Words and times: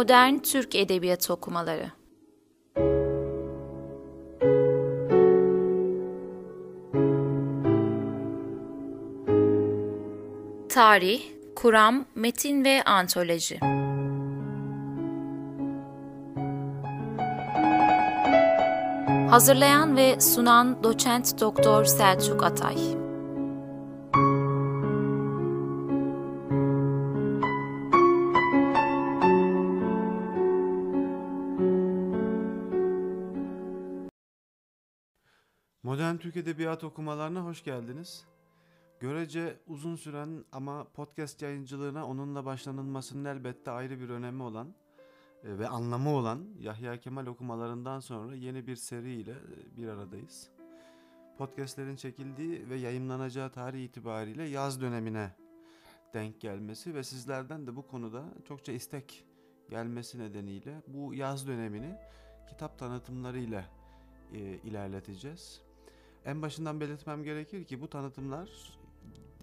Modern 0.00 0.38
Türk 0.38 0.74
Edebiyatı 0.74 1.32
Okumaları. 1.32 1.90
Tarih, 10.68 11.22
Kuram, 11.56 12.04
Metin 12.14 12.64
ve 12.64 12.82
Antoloji. 12.84 13.60
Hazırlayan 19.30 19.96
ve 19.96 20.20
sunan 20.20 20.84
Doçent 20.84 21.40
Doktor 21.40 21.84
Selçuk 21.84 22.44
Atay 22.44 22.99
Türk 36.30 36.44
Edebiyat 36.46 36.84
okumalarına 36.84 37.44
hoş 37.44 37.64
geldiniz. 37.64 38.24
Görece 39.00 39.56
uzun 39.66 39.96
süren 39.96 40.44
ama 40.52 40.84
podcast 40.84 41.42
yayıncılığına 41.42 42.06
onunla 42.06 42.44
başlanılmasının 42.44 43.24
elbette 43.24 43.70
ayrı 43.70 44.00
bir 44.00 44.08
önemi 44.08 44.42
olan 44.42 44.74
e, 45.44 45.58
ve 45.58 45.68
anlamı 45.68 46.10
olan 46.10 46.44
Yahya 46.60 47.00
Kemal 47.00 47.26
okumalarından 47.26 48.00
sonra 48.00 48.34
yeni 48.34 48.66
bir 48.66 48.76
seriyle 48.76 49.30
e, 49.30 49.76
bir 49.76 49.88
aradayız. 49.88 50.50
Podcastlerin 51.38 51.96
çekildiği 51.96 52.68
ve 52.68 52.76
yayınlanacağı 52.76 53.50
tarih 53.50 53.84
itibariyle 53.84 54.44
yaz 54.44 54.80
dönemine 54.80 55.30
denk 56.14 56.40
gelmesi 56.40 56.94
ve 56.94 57.02
sizlerden 57.02 57.66
de 57.66 57.76
bu 57.76 57.86
konuda 57.86 58.24
çokça 58.44 58.72
istek 58.72 59.24
gelmesi 59.70 60.18
nedeniyle 60.18 60.82
bu 60.86 61.14
yaz 61.14 61.46
dönemini 61.46 61.96
kitap 62.48 62.78
tanıtımlarıyla 62.78 63.64
e, 64.32 64.38
ilerleteceğiz. 64.38 65.69
En 66.24 66.42
başından 66.42 66.80
belirtmem 66.80 67.24
gerekir 67.24 67.64
ki 67.64 67.80
bu 67.80 67.90
tanıtımlar 67.90 68.48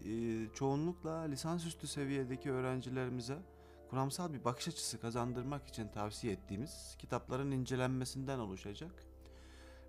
e, 0.06 0.46
çoğunlukla 0.54 1.20
lisansüstü 1.20 1.88
seviyedeki 1.88 2.52
öğrencilerimize 2.52 3.38
kuramsal 3.90 4.34
bir 4.34 4.44
bakış 4.44 4.68
açısı 4.68 5.00
kazandırmak 5.00 5.68
için 5.68 5.88
tavsiye 5.88 6.34
ettiğimiz 6.34 6.96
kitapların 7.00 7.52
incelenmesinden 7.52 8.40
oluşacak. 8.40 8.92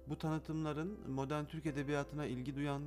Bu 0.07 0.19
tanıtımların 0.19 1.11
modern 1.11 1.45
Türk 1.45 1.67
edebiyatına 1.67 2.27
ilgi 2.27 2.57
duyan, 2.57 2.83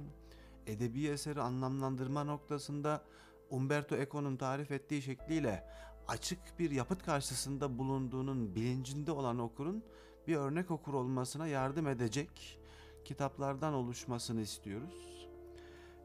edebi 0.68 1.08
eseri 1.08 1.42
anlamlandırma 1.42 2.24
noktasında 2.24 3.04
Umberto 3.50 3.96
Eco'nun 3.96 4.38
tarif 4.38 4.72
ettiği 4.72 5.02
şekliyle 5.02 5.68
açık 6.08 6.40
bir 6.60 6.72
yapıt 6.72 7.04
karşısında 7.04 7.78
bulunduğunun 7.78 8.56
bilincinde 8.56 9.12
olan 9.12 9.40
okurun 9.40 9.84
bir 10.28 10.36
örnek 10.36 10.72
okur 10.72 10.94
olmasına 10.94 11.48
yardım 11.48 11.88
edecek 11.88 12.61
kitaplardan 13.06 13.74
oluşmasını 13.74 14.42
istiyoruz. 14.42 15.28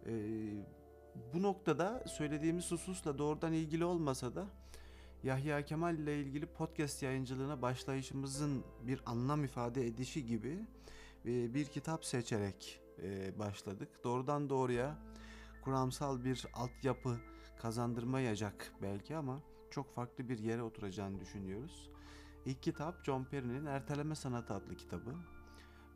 Ee, 0.06 0.12
bu 1.34 1.42
noktada 1.42 2.05
söylediğimiz 2.08 2.70
hususla 2.70 3.19
doğrudan 3.19 3.52
ilgili 3.52 3.84
olmasa 3.84 4.34
da 4.34 4.47
Yahya 5.22 5.64
Kemal 5.64 5.98
ile 5.98 6.20
ilgili 6.20 6.47
podcast 6.47 7.02
yayıncılığına 7.02 7.62
başlayışımızın 7.62 8.64
bir 8.83 9.00
anlam 9.06 9.44
ifade 9.44 9.86
edişi 9.86 10.27
gibi 10.27 10.58
e, 11.27 11.55
bir 11.55 11.64
kitap 11.64 12.05
seçerek 12.05 12.80
e, 13.02 13.39
başladık. 13.39 13.89
Doğrudan 14.05 14.50
doğruya 14.50 14.98
kuramsal 15.64 16.24
bir 16.24 16.47
altyapı 16.55 17.17
kazandırmayacak 17.58 18.72
belki 18.83 19.17
ama 19.17 19.41
çok 19.70 19.94
farklı 19.94 20.28
bir 20.28 20.39
yere 20.39 20.62
oturacağını 20.62 21.20
düşünüyoruz. 21.20 21.90
İlk 22.45 22.62
kitap 22.62 23.05
John 23.05 23.24
Perry'nin 23.24 23.67
Erteleme 23.67 24.14
Sanatı 24.14 24.55
adlı 24.55 24.77
kitabı. 24.77 25.14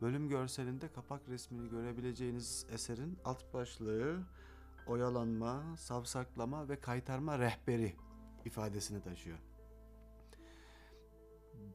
Bölüm 0.00 0.28
görselinde 0.28 0.92
kapak 0.92 1.28
resmini 1.28 1.70
görebileceğiniz 1.70 2.66
eserin 2.70 3.18
alt 3.24 3.54
başlığı 3.54 4.22
oyalanma, 4.86 5.76
savsaklama 5.76 6.68
ve 6.68 6.80
kaytarma 6.80 7.38
rehberi 7.38 7.96
ifadesini 8.44 9.02
taşıyor. 9.02 9.38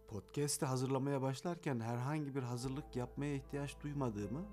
Podcast'i 0.07 0.65
hazırlamaya 0.65 1.21
başlarken 1.21 1.79
herhangi 1.79 2.35
bir 2.35 2.43
hazırlık 2.43 2.95
yapmaya 2.95 3.35
ihtiyaç 3.35 3.81
duymadığımı, 3.83 4.45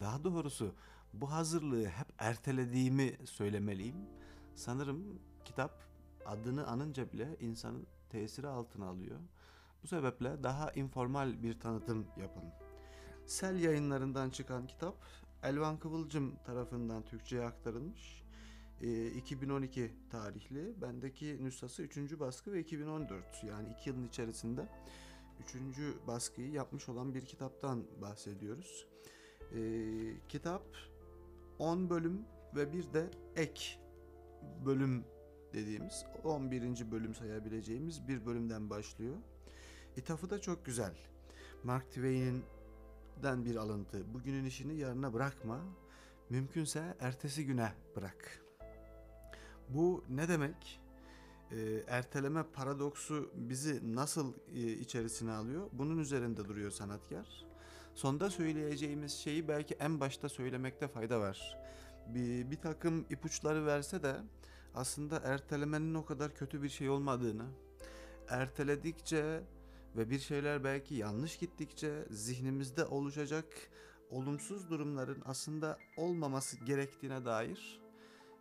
daha 0.00 0.24
doğrusu 0.24 0.74
bu 1.12 1.32
hazırlığı 1.32 1.84
hep 1.84 2.06
ertelediğimi 2.18 3.16
söylemeliyim. 3.24 3.96
Sanırım 4.54 5.20
kitap 5.44 5.84
adını 6.26 6.66
anınca 6.66 7.12
bile 7.12 7.36
insanın 7.40 7.86
tesiri 8.10 8.48
altına 8.48 8.86
alıyor. 8.86 9.18
Bu 9.82 9.86
sebeple 9.86 10.42
daha 10.42 10.70
informal 10.70 11.42
bir 11.42 11.60
tanıtım 11.60 12.06
yapın. 12.16 12.42
Sel 13.26 13.60
yayınlarından 13.60 14.30
çıkan 14.30 14.66
kitap 14.66 14.94
Elvan 15.42 15.78
Kıvılcım 15.78 16.36
tarafından 16.44 17.04
Türkçe'ye 17.04 17.42
aktarılmış. 17.42 18.22
E, 18.80 19.06
2012 19.06 19.92
tarihli. 20.10 20.82
Bendeki 20.82 21.44
nüshası 21.44 21.82
3. 21.82 22.20
baskı 22.20 22.52
ve 22.52 22.60
2014 22.60 23.44
yani 23.44 23.68
2 23.80 23.90
yılın 23.90 24.04
içerisinde 24.04 24.68
3. 25.40 25.78
baskıyı 26.06 26.50
yapmış 26.50 26.88
olan 26.88 27.14
bir 27.14 27.24
kitaptan 27.24 27.84
bahsediyoruz. 28.02 28.86
E, 29.54 29.60
kitap 30.28 30.62
10 31.58 31.90
bölüm 31.90 32.24
ve 32.56 32.72
bir 32.72 32.92
de 32.92 33.10
ek 33.36 33.64
bölüm 34.64 35.04
dediğimiz 35.52 36.04
11. 36.24 36.90
bölüm 36.90 37.14
sayabileceğimiz 37.14 38.08
bir 38.08 38.26
bölümden 38.26 38.70
başlıyor. 38.70 39.16
İthafı 39.96 40.30
da 40.30 40.40
çok 40.40 40.64
güzel. 40.64 40.94
Mark 41.64 41.88
Twain'in 41.88 42.44
den 43.22 43.44
bir 43.44 43.56
alıntı. 43.56 44.14
Bugünün 44.14 44.44
işini 44.44 44.76
yarına 44.76 45.12
bırakma. 45.12 45.60
Mümkünse 46.30 46.96
ertesi 47.00 47.46
güne 47.46 47.72
bırak. 47.96 48.44
Bu 49.68 50.04
ne 50.08 50.28
demek? 50.28 50.80
Ee, 51.50 51.84
erteleme 51.86 52.42
paradoksu 52.42 53.30
bizi 53.34 53.94
nasıl 53.94 54.32
e, 54.54 54.72
içerisine 54.72 55.32
alıyor? 55.32 55.68
Bunun 55.72 55.98
üzerinde 55.98 56.44
duruyor 56.44 56.70
sanatkar. 56.70 57.46
Sonda 57.94 58.30
söyleyeceğimiz 58.30 59.12
şeyi 59.12 59.48
belki 59.48 59.74
en 59.74 60.00
başta 60.00 60.28
söylemekte 60.28 60.88
fayda 60.88 61.20
var. 61.20 61.58
Bir, 62.08 62.50
bir 62.50 62.56
takım 62.56 63.06
ipuçları 63.10 63.66
verse 63.66 64.02
de 64.02 64.16
aslında 64.74 65.20
ertelemenin 65.24 65.94
o 65.94 66.04
kadar 66.04 66.34
kötü 66.34 66.62
bir 66.62 66.68
şey 66.68 66.90
olmadığını, 66.90 67.46
erteledikçe 68.28 69.40
ve 69.96 70.10
bir 70.10 70.18
şeyler 70.18 70.64
belki 70.64 70.94
yanlış 70.94 71.38
gittikçe 71.38 72.06
zihnimizde 72.10 72.84
oluşacak 72.84 73.46
olumsuz 74.10 74.70
durumların 74.70 75.22
aslında 75.24 75.78
olmaması 75.96 76.56
gerektiğine 76.64 77.24
dair 77.24 77.80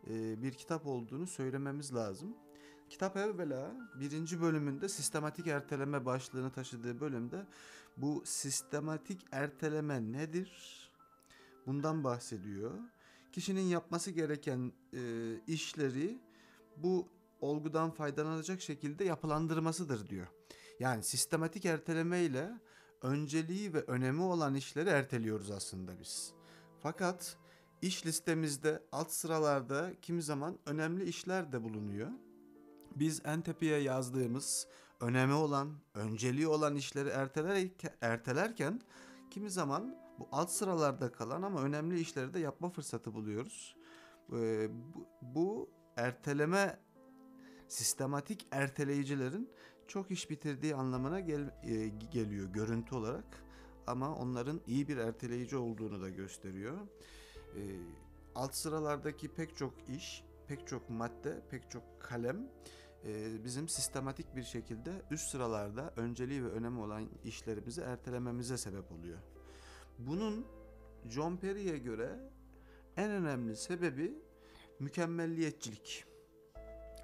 e, 0.09 0.41
bir 0.41 0.51
kitap 0.51 0.88
olduğunu 0.88 1.28
söylememiz 1.28 1.95
lazım. 1.95 2.35
Kitap 2.89 3.17
evvela 3.17 3.72
birinci 4.00 4.41
bölümünde 4.41 4.89
sistematik 4.89 5.47
erteleme 5.47 6.06
başlığını 6.06 6.51
taşıdığı 6.51 7.00
bölümde 7.00 7.45
bu 7.97 8.23
sistematik 8.25 9.25
erteleme 9.31 10.12
nedir? 10.12 10.51
Bundan 11.66 12.03
bahsediyor. 12.03 12.72
Kişinin 13.31 13.62
yapması 13.62 14.12
gereken 14.12 14.72
e, 14.94 15.01
işleri 15.47 16.19
bu 16.78 17.07
olgudan 17.41 17.91
faydalanacak 17.91 18.62
şekilde 18.62 19.03
yapılandırmasıdır 19.03 20.09
diyor. 20.09 20.28
Yani 20.81 21.03
sistematik 21.03 21.66
erteleme 21.66 22.19
ile 22.19 22.52
önceliği 23.02 23.74
ve 23.74 23.81
önemi 23.81 24.22
olan 24.22 24.56
işleri 24.56 24.90
erteliyoruz 24.90 25.52
aslında 25.52 26.00
biz. 26.00 26.34
Fakat 26.80 27.38
iş 27.81 28.06
listemizde 28.06 28.83
alt 28.92 29.12
sıralarda 29.12 29.92
kimi 30.01 30.22
zaman 30.22 30.60
önemli 30.66 31.04
işler 31.04 31.51
de 31.51 31.63
bulunuyor. 31.63 32.10
Biz 32.95 33.22
en 33.25 33.42
tepeye 33.42 33.80
yazdığımız 33.80 34.68
önemi 35.00 35.33
olan, 35.33 35.75
önceliği 35.94 36.48
olan 36.48 36.75
işleri 36.75 37.10
ertelerken, 38.01 38.81
kimi 39.31 39.50
zaman 39.50 39.98
bu 40.19 40.27
alt 40.31 40.50
sıralarda 40.50 41.12
kalan 41.12 41.42
ama 41.42 41.62
önemli 41.62 42.00
işleri 42.00 42.34
de 42.34 42.39
yapma 42.39 42.69
fırsatı 42.69 43.13
buluyoruz. 43.13 43.75
Ee, 44.34 44.69
bu 45.22 45.69
erteleme 45.95 46.80
sistematik 47.68 48.48
erteleyicilerin 48.51 49.50
çok 49.91 50.11
iş 50.11 50.29
bitirdiği 50.29 50.75
anlamına 50.75 51.19
gel, 51.19 51.41
e, 51.63 51.88
geliyor 52.11 52.49
görüntü 52.49 52.95
olarak 52.95 53.43
ama 53.88 54.15
onların 54.15 54.61
iyi 54.67 54.88
bir 54.88 54.97
erteleyici 54.97 55.57
olduğunu 55.57 56.01
da 56.01 56.09
gösteriyor. 56.09 56.77
E, 57.55 57.61
alt 58.35 58.55
sıralardaki 58.55 59.33
pek 59.33 59.57
çok 59.57 59.73
iş, 59.89 60.23
pek 60.47 60.67
çok 60.67 60.89
madde, 60.89 61.41
pek 61.49 61.71
çok 61.71 61.83
kalem 61.99 62.47
e, 63.05 63.43
bizim 63.43 63.69
sistematik 63.69 64.35
bir 64.35 64.43
şekilde 64.43 64.91
üst 65.11 65.29
sıralarda 65.31 65.93
önceliği 65.95 66.43
ve 66.43 66.49
önemi 66.49 66.79
olan 66.79 67.09
işlerimizi 67.23 67.81
ertelememize 67.81 68.57
sebep 68.57 68.91
oluyor. 68.91 69.19
Bunun 69.99 70.45
John 71.09 71.38
Perry'e 71.38 71.77
göre 71.77 72.19
en 72.97 73.11
önemli 73.11 73.55
sebebi 73.55 74.13
mükemmelliyetçilik. 74.79 76.11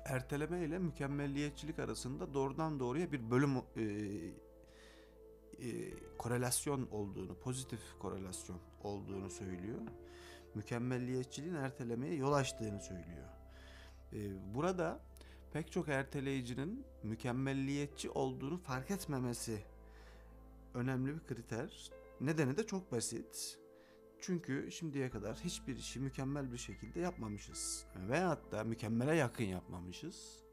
Erteleme 0.07 0.65
ile 0.65 0.80
mükemmelliyetçilik 0.80 1.80
arasında 1.80 2.33
doğrudan 2.33 2.80
doğruya 2.80 3.12
bir 3.12 3.31
bölüm 3.31 3.57
e, 3.57 3.83
e, 5.59 5.94
korelasyon 6.18 6.88
olduğunu, 6.92 7.36
pozitif 7.39 7.80
korelasyon 8.00 8.59
olduğunu 8.83 9.30
söylüyor. 9.30 9.81
Mükemmelliyetçiliğin 10.56 11.56
ertelemeye 11.56 12.15
yol 12.15 12.33
açtığını 12.33 12.81
söylüyor. 12.81 13.27
E, 14.13 14.19
burada 14.56 15.00
pek 15.54 15.71
çok 15.71 15.89
erteleyicinin 15.89 16.86
mükemmelliyetçi 17.04 18.09
olduğunu 18.09 18.57
fark 18.57 18.92
etmemesi 18.92 19.63
önemli 20.74 21.15
bir 21.15 21.27
kriter. 21.27 21.92
Nedeni 22.21 22.57
de 22.57 22.65
çok 22.65 22.92
basit. 22.92 23.59
Çünkü 24.21 24.71
şimdiye 24.71 25.09
kadar 25.09 25.35
hiçbir 25.35 25.75
işi 25.77 25.99
mükemmel 25.99 26.51
bir 26.51 26.57
şekilde 26.57 26.99
yapmamışız. 26.99 27.85
Veyahut 28.09 28.51
da 28.51 28.63
mükemmele 28.63 29.15
yakın 29.15 29.43
yapmamışız. 29.43 30.43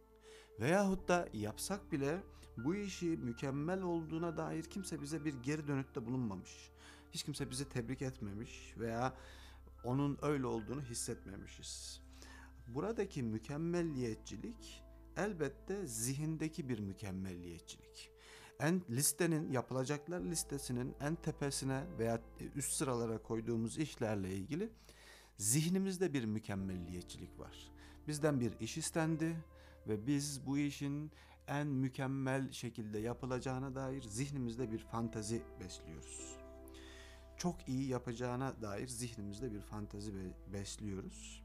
Veyahut 0.60 1.08
da 1.08 1.28
yapsak 1.32 1.92
bile 1.92 2.22
bu 2.56 2.74
işi 2.74 3.06
mükemmel 3.06 3.82
olduğuna 3.82 4.36
dair 4.36 4.62
kimse 4.62 5.02
bize 5.02 5.24
bir 5.24 5.34
geri 5.34 5.66
dönütte 5.66 6.06
bulunmamış. 6.06 6.70
Hiç 7.12 7.22
kimse 7.22 7.50
bizi 7.50 7.68
tebrik 7.68 8.02
etmemiş 8.02 8.74
veya 8.78 9.14
onun 9.84 10.18
öyle 10.22 10.46
olduğunu 10.46 10.82
hissetmemişiz. 10.82 12.00
Buradaki 12.66 13.22
mükemmelliyetçilik 13.22 14.82
elbette 15.16 15.86
zihindeki 15.86 16.68
bir 16.68 16.78
mükemmelliyetçilik. 16.78 18.13
En 18.60 18.82
listenin 18.90 19.52
yapılacaklar 19.52 20.20
listesinin 20.20 20.94
en 21.00 21.14
tepesine 21.14 21.84
veya 21.98 22.20
üst 22.54 22.72
sıralara 22.72 23.22
koyduğumuz 23.22 23.78
işlerle 23.78 24.34
ilgili 24.34 24.70
zihnimizde 25.38 26.12
bir 26.12 26.24
mükemmelliyetçilik 26.24 27.38
var. 27.38 27.72
Bizden 28.08 28.40
bir 28.40 28.60
iş 28.60 28.76
istendi 28.76 29.36
ve 29.88 30.06
biz 30.06 30.46
bu 30.46 30.58
işin 30.58 31.10
en 31.48 31.66
mükemmel 31.66 32.52
şekilde 32.52 32.98
yapılacağına 32.98 33.74
dair 33.74 34.02
zihnimizde 34.02 34.72
bir 34.72 34.78
fantazi 34.78 35.42
besliyoruz. 35.60 36.36
Çok 37.36 37.68
iyi 37.68 37.88
yapacağına 37.88 38.62
dair 38.62 38.88
zihnimizde 38.88 39.52
bir 39.52 39.60
fantazi 39.60 40.12
besliyoruz. 40.52 41.44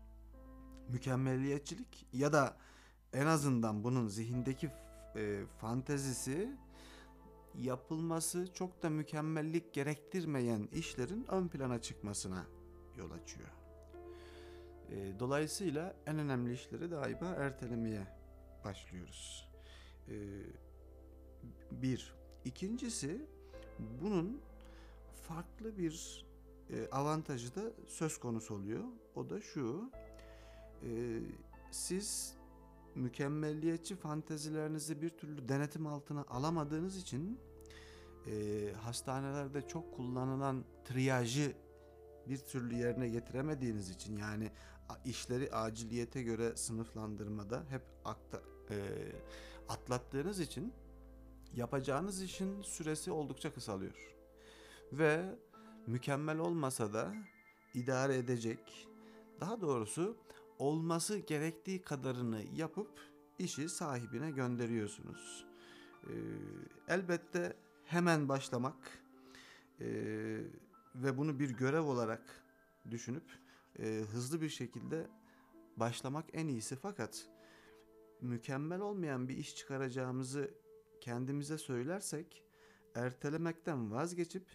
Mükemmelliyetçilik 0.90 2.08
ya 2.14 2.34
da 2.34 2.58
en 3.14 3.26
azından 3.26 3.84
bunun 3.84 4.08
zihindeki 4.08 4.72
e, 5.16 5.44
fantezisi 5.58 6.58
yapılması 7.62 8.54
çok 8.54 8.84
da 8.84 8.90
mükemmellik 8.90 9.74
gerektirmeyen 9.74 10.70
işlerin 10.72 11.26
ön 11.30 11.48
plana 11.48 11.82
çıkmasına 11.82 12.46
yol 12.98 13.12
açıyor. 13.12 13.50
E, 14.92 15.20
dolayısıyla 15.20 15.96
en 16.06 16.20
önemli 16.20 16.54
işleri 16.54 16.92
daima 16.92 17.28
ertelemeye 17.28 18.08
başlıyoruz. 18.66 19.50
E, 20.08 20.16
bir. 21.72 22.14
İkincisi 22.46 23.26
bunun 24.02 24.42
farklı 25.28 25.78
bir 25.78 26.26
e, 26.70 26.90
avantajı 26.92 27.56
da 27.56 27.62
söz 27.88 28.18
konusu 28.20 28.56
oluyor. 28.56 28.84
O 29.16 29.30
da 29.30 29.42
şu. 29.42 29.92
E, 30.84 31.20
siz 31.72 32.34
mükemmelliyetçi 32.96 33.96
fantezilerinizi 33.96 35.02
bir 35.02 35.10
türlü 35.10 35.50
denetim 35.50 35.88
altına 35.88 36.26
alamadığınız 36.30 36.98
için 36.98 37.40
e, 38.30 38.74
hastanelerde 38.74 39.68
çok 39.68 39.96
kullanılan 39.96 40.64
triyajı 40.86 41.54
bir 42.28 42.38
türlü 42.38 42.76
yerine 42.76 43.10
getiremediğiniz 43.10 43.90
için 43.90 44.18
yani 44.18 44.52
işleri 45.06 45.52
aciliyete 45.52 46.24
göre 46.24 46.58
sınıflandırmada 46.58 47.64
hep 47.70 47.82
akta, 48.06 48.42
e, 48.70 48.78
atlattığınız 49.70 50.40
için 50.40 50.74
yapacağınız 51.56 52.22
işin 52.22 52.62
süresi 52.62 53.12
oldukça 53.12 53.54
kısalıyor. 53.54 54.16
Ve 54.94 55.40
mükemmel 55.88 56.38
olmasa 56.38 56.94
da 56.94 57.14
idare 57.74 58.16
edecek, 58.18 58.88
daha 59.40 59.62
doğrusu 59.62 60.18
olması 60.60 61.18
gerektiği 61.18 61.82
kadarını 61.82 62.42
yapıp 62.56 63.00
işi 63.40 63.70
sahibine 63.70 64.32
gönderiyorsunuz. 64.32 65.46
Ee, 66.04 66.14
elbette 66.88 67.56
hemen 67.90 68.30
başlamak 68.30 69.04
e, 69.80 69.88
ve 70.96 71.18
bunu 71.18 71.40
bir 71.40 71.50
görev 71.50 71.82
olarak 71.82 72.44
düşünüp 72.92 73.24
e, 73.80 74.04
hızlı 74.12 74.42
bir 74.42 74.50
şekilde 74.50 75.08
başlamak 75.78 76.26
en 76.34 76.48
iyisi 76.48 76.76
fakat 76.76 77.30
mükemmel 78.22 78.80
olmayan 78.80 79.30
bir 79.30 79.38
iş 79.38 79.56
çıkaracağımızı 79.56 80.54
kendimize 81.02 81.58
söylersek 81.58 82.44
ertelemekten 82.96 83.92
vazgeçip 83.92 84.46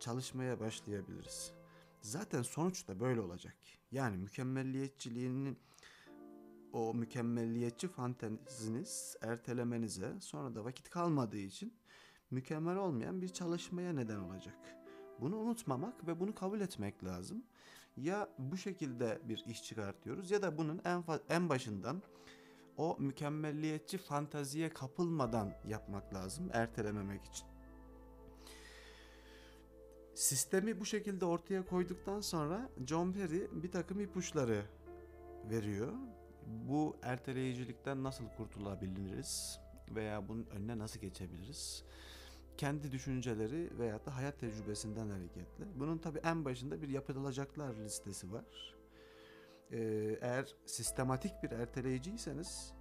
çalışmaya 0.00 0.60
başlayabiliriz. 0.60 1.52
Zaten 2.00 2.42
sonuç 2.42 2.88
da 2.88 3.00
böyle 3.00 3.20
olacak. 3.20 3.56
Yani 3.92 4.16
mükemmelliyetçiliğinin 4.16 5.58
o 6.72 6.94
mükemmelliyetçi 6.94 7.88
fanteziniz 7.88 9.16
ertelemenize 9.20 10.20
sonra 10.20 10.54
da 10.54 10.64
vakit 10.64 10.90
kalmadığı 10.90 11.38
için 11.38 11.74
mükemmel 12.32 12.76
olmayan 12.76 13.22
bir 13.22 13.28
çalışmaya 13.28 13.92
neden 13.92 14.18
olacak. 14.18 14.56
Bunu 15.20 15.36
unutmamak 15.36 16.06
ve 16.06 16.20
bunu 16.20 16.34
kabul 16.34 16.60
etmek 16.60 17.04
lazım. 17.04 17.44
Ya 17.96 18.28
bu 18.38 18.56
şekilde 18.56 19.20
bir 19.24 19.44
iş 19.46 19.64
çıkartıyoruz 19.64 20.30
ya 20.30 20.42
da 20.42 20.58
bunun 20.58 20.80
en 20.84 21.04
en 21.28 21.48
başından 21.48 22.02
o 22.76 22.96
mükemmelliyetçi 22.98 23.98
fantaziye 23.98 24.68
kapılmadan 24.68 25.54
yapmak 25.68 26.14
lazım 26.14 26.50
ertelememek 26.52 27.24
için. 27.24 27.46
Sistemi 30.14 30.80
bu 30.80 30.86
şekilde 30.86 31.24
ortaya 31.24 31.66
koyduktan 31.66 32.20
sonra 32.20 32.70
John 32.86 33.12
Perry 33.12 33.48
bir 33.52 33.70
takım 33.70 34.00
ipuçları 34.00 34.64
veriyor. 35.50 35.92
Bu 36.46 36.96
erteleyicilikten 37.02 38.02
nasıl 38.02 38.24
kurtulabiliriz 38.36 39.58
veya 39.88 40.28
bunun 40.28 40.46
önüne 40.46 40.78
nasıl 40.78 41.00
geçebiliriz? 41.00 41.84
Kendi 42.56 42.92
düşünceleri 42.92 43.78
veya 43.78 44.06
da 44.06 44.16
hayat 44.16 44.40
tecrübesinden 44.40 45.10
hareketle. 45.10 45.64
Bunun 45.74 45.98
tabi 45.98 46.18
en 46.18 46.44
başında 46.44 46.82
bir 46.82 46.88
yapılacaklar 46.88 47.74
listesi 47.74 48.32
var. 48.32 48.74
Ee, 49.72 50.18
eğer 50.20 50.56
sistematik 50.66 51.32
bir 51.42 51.50
erteleyiciyseniz 51.50 52.74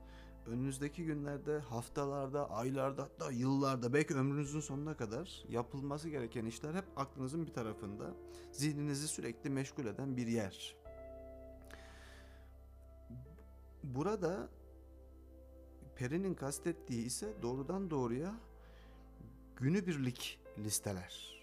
önünüzdeki 0.46 1.06
günlerde, 1.06 1.60
haftalarda, 1.60 2.50
aylarda 2.50 3.04
hatta 3.04 3.32
yıllarda 3.32 3.94
belki 3.94 4.16
ömrünüzün 4.16 4.60
sonuna 4.60 4.98
kadar 4.98 5.44
yapılması 5.50 6.10
gereken 6.10 6.46
işler 6.46 6.74
hep 6.74 6.86
aklınızın 6.96 7.46
bir 7.46 7.54
tarafında. 7.54 8.14
Zihninizi 8.52 9.08
sürekli 9.08 9.50
meşgul 9.50 9.86
eden 9.86 10.18
bir 10.18 10.28
yer. 10.28 10.76
Burada 13.84 14.50
Peri'nin 15.96 16.34
kastettiği 16.34 17.06
ise 17.06 17.34
doğrudan 17.42 17.90
doğruya 17.90 18.36
günübirlik 19.62 20.40
listeler. 20.58 21.42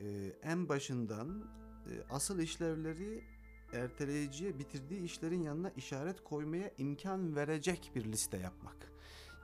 Ee, 0.00 0.32
en 0.42 0.68
başından 0.68 1.44
e, 1.86 1.92
asıl 2.10 2.38
işlevleri 2.38 3.24
erteleyiciye 3.72 4.58
bitirdiği 4.58 5.02
işlerin 5.02 5.42
yanına 5.42 5.70
işaret 5.70 6.24
koymaya 6.24 6.70
imkan 6.78 7.36
verecek 7.36 7.92
bir 7.94 8.04
liste 8.04 8.36
yapmak. 8.36 8.92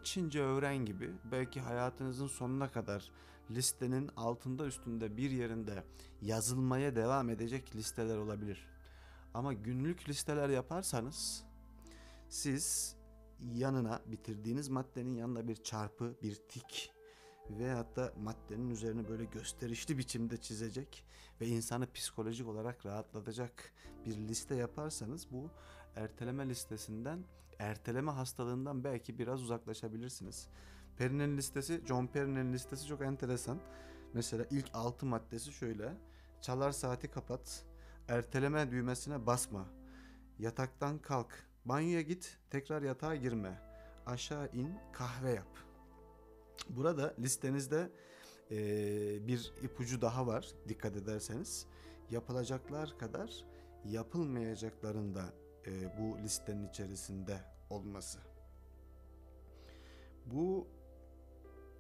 Çince 0.05 0.43
öğren 0.43 0.77
gibi 0.77 1.11
belki 1.33 1.61
hayatınızın 1.61 2.27
sonuna 2.27 2.71
kadar 2.71 3.13
listenin 3.51 4.11
altında 4.17 4.67
üstünde 4.67 5.17
bir 5.17 5.31
yerinde 5.31 5.85
yazılmaya 6.23 6.97
devam 6.97 7.31
edecek 7.31 7.77
listeler 7.77 8.17
olabilir. 8.17 8.69
Ama 9.35 9.53
günlük 9.53 10.09
listeler 10.09 10.49
yaparsanız 10.49 11.45
siz 12.29 12.97
yanına 13.55 14.01
bitirdiğiniz 14.07 14.69
maddenin 14.69 15.15
yanında 15.15 15.49
bir 15.49 15.57
çarpı, 15.57 16.15
bir 16.23 16.35
tik 16.35 17.00
ve 17.51 17.71
hatta 17.71 18.13
maddenin 18.23 18.71
üzerine 18.71 19.09
böyle 19.09 19.25
gösterişli 19.25 19.99
biçimde 19.99 20.37
çizecek 20.37 21.05
ve 21.41 21.47
insanı 21.47 21.93
psikolojik 21.93 22.49
olarak 22.49 22.87
rahatlatacak 22.87 23.73
bir 24.07 24.17
liste 24.17 24.55
yaparsanız 24.55 25.31
bu 25.31 25.51
erteleme 25.97 26.49
listesinden, 26.49 27.25
erteleme 27.59 28.13
hastalığından 28.13 28.85
belki 28.85 29.19
biraz 29.19 29.43
uzaklaşabilirsiniz. 29.43 30.49
Perry'nin 30.97 31.37
listesi, 31.37 31.83
John 31.87 32.07
Perry'nin 32.07 32.53
listesi 32.53 32.87
çok 32.87 33.03
enteresan. 33.03 33.61
Mesela 34.15 34.45
ilk 34.51 34.71
6 34.75 35.07
maddesi 35.07 35.53
şöyle. 35.53 35.97
Çalar 36.41 36.73
saati 36.73 37.11
kapat, 37.11 37.65
erteleme 38.09 38.71
düğmesine 38.71 39.27
basma, 39.27 39.67
yataktan 40.39 40.99
kalk, 40.99 41.47
banyoya 41.65 42.01
git, 42.01 42.39
tekrar 42.51 42.83
yatağa 42.83 43.17
girme, 43.17 43.63
aşağı 44.07 44.49
in, 44.53 44.75
kahve 44.93 45.31
yap. 45.31 45.70
Burada 46.69 47.15
listenizde 47.19 47.91
e, 48.51 48.57
bir 49.27 49.53
ipucu 49.63 50.01
daha 50.01 50.27
var 50.27 50.49
dikkat 50.69 50.97
ederseniz. 50.97 51.67
Yapılacaklar 52.11 52.99
kadar 52.99 53.45
yapılmayacakların 53.85 55.15
da 55.15 55.25
e, 55.67 55.99
bu 55.99 56.19
listenin 56.19 56.69
içerisinde 56.69 57.41
olması. 57.71 58.19
Bu 60.27 60.67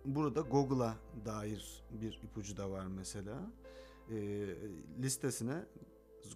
burada 0.04 0.40
Google'a 0.40 0.96
dair 1.24 1.84
bir 1.90 2.20
ipucu 2.22 2.56
da 2.56 2.70
var 2.70 2.86
mesela. 2.86 3.50
E, 4.10 4.16
listesine 5.02 5.64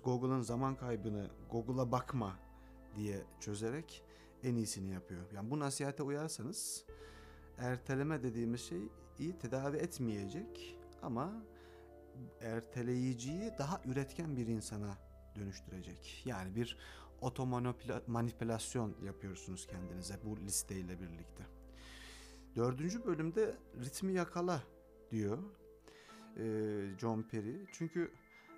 Google'ın 0.05 0.41
zaman 0.41 0.77
kaybını 0.77 1.31
Google'a 1.51 1.93
bakma 1.93 2.39
diye 2.97 3.23
çözerek 3.41 4.03
en 4.43 4.55
iyisini 4.55 4.91
yapıyor. 4.91 5.23
Yani 5.35 5.51
bu 5.51 5.59
nasihate 5.59 6.03
uyarsanız 6.03 6.85
erteleme 7.59 8.23
dediğimiz 8.23 8.61
şey 8.61 8.83
iyi 9.19 9.39
tedavi 9.39 9.77
etmeyecek 9.77 10.79
ama 11.03 11.33
erteleyiciyi 12.41 13.51
daha 13.59 13.81
üretken 13.85 14.37
bir 14.37 14.47
insana 14.47 14.99
dönüştürecek. 15.37 16.23
Yani 16.25 16.57
bir 16.57 16.79
otomanipülasyon 17.21 18.95
yapıyorsunuz 19.05 19.67
kendinize 19.67 20.19
bu 20.25 20.37
listeyle 20.37 21.01
birlikte. 21.01 21.45
Dördüncü 22.57 23.05
bölümde 23.07 23.55
ritmi 23.85 24.13
yakala 24.13 24.63
diyor 25.11 25.39
John 26.99 27.23
Perry. 27.23 27.67
Çünkü 27.73 28.13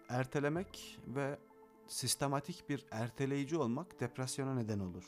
ertelemek 0.09 1.01
ve 1.07 1.39
sistematik 1.87 2.69
bir 2.69 2.87
erteleyici 2.91 3.57
olmak 3.57 4.01
depresyona 4.01 4.55
neden 4.55 4.79
olur. 4.79 5.05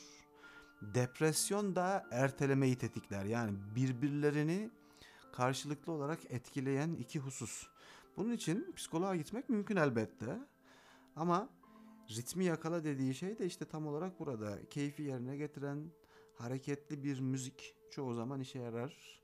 Depresyon 0.81 1.75
da 1.75 2.07
ertelemeyi 2.11 2.77
tetikler. 2.77 3.25
Yani 3.25 3.57
birbirlerini 3.75 4.69
karşılıklı 5.31 5.91
olarak 5.91 6.19
etkileyen 6.29 6.93
iki 6.93 7.19
husus. 7.19 7.67
Bunun 8.17 8.31
için 8.31 8.73
psikoloğa 8.75 9.15
gitmek 9.15 9.49
mümkün 9.49 9.75
elbette. 9.75 10.39
Ama 11.15 11.49
ritmi 12.09 12.45
yakala 12.45 12.83
dediği 12.83 13.15
şey 13.15 13.39
de 13.39 13.45
işte 13.45 13.65
tam 13.65 13.87
olarak 13.87 14.19
burada. 14.19 14.59
Keyfi 14.69 15.03
yerine 15.03 15.37
getiren 15.37 15.91
hareketli 16.35 17.03
bir 17.03 17.19
müzik 17.19 17.75
çoğu 17.91 18.13
zaman 18.13 18.39
işe 18.39 18.59
yarar. 18.59 19.19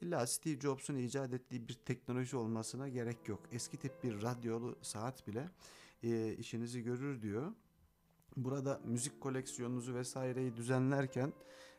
İlla 0.00 0.26
Steve 0.26 0.60
Jobs'un 0.60 0.96
icat 0.96 1.32
ettiği 1.32 1.68
bir 1.68 1.74
teknoloji 1.74 2.36
olmasına 2.36 2.88
gerek 2.88 3.28
yok. 3.28 3.40
Eski 3.52 3.76
tip 3.76 4.04
bir 4.04 4.22
radyolu 4.22 4.78
saat 4.82 5.26
bile 5.26 5.48
e, 6.02 6.32
işinizi 6.32 6.82
görür 6.82 7.22
diyor. 7.22 7.52
Burada 8.44 8.80
müzik 8.84 9.20
koleksiyonunuzu 9.20 9.94
vesaireyi 9.94 10.56
düzenlerken 10.56 11.32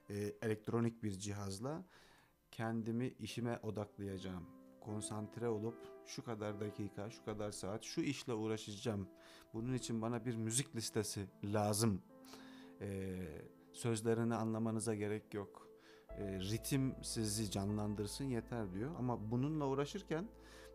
e, 0.10 0.34
elektronik 0.42 1.04
bir 1.04 1.12
cihazla 1.12 1.84
kendimi 2.51 3.08
işime 3.08 3.60
odaklayacağım. 3.63 4.46
Konsantre 4.82 5.48
olup 5.48 5.75
şu 6.06 6.24
kadar 6.24 6.60
dakika, 6.60 7.10
şu 7.10 7.25
kadar 7.25 7.51
saat 7.51 7.84
şu 7.84 8.01
işle 8.01 8.34
uğraşacağım. 8.34 9.08
Bunun 9.54 9.74
için 9.74 10.01
bana 10.01 10.25
bir 10.25 10.36
müzik 10.36 10.75
listesi 10.75 11.28
lazım. 11.44 12.01
E, 12.82 13.18
sözlerini 13.74 14.36
anlamanıza 14.36 14.96
gerek 14.96 15.34
yok. 15.34 15.68
E, 16.10 16.39
ritim 16.39 16.96
sizi 17.04 17.51
canlandırsın 17.51 18.25
yeter 18.25 18.74
diyor. 18.74 18.92
Ama 18.98 19.32
bununla 19.32 19.68
uğraşırken 19.68 20.30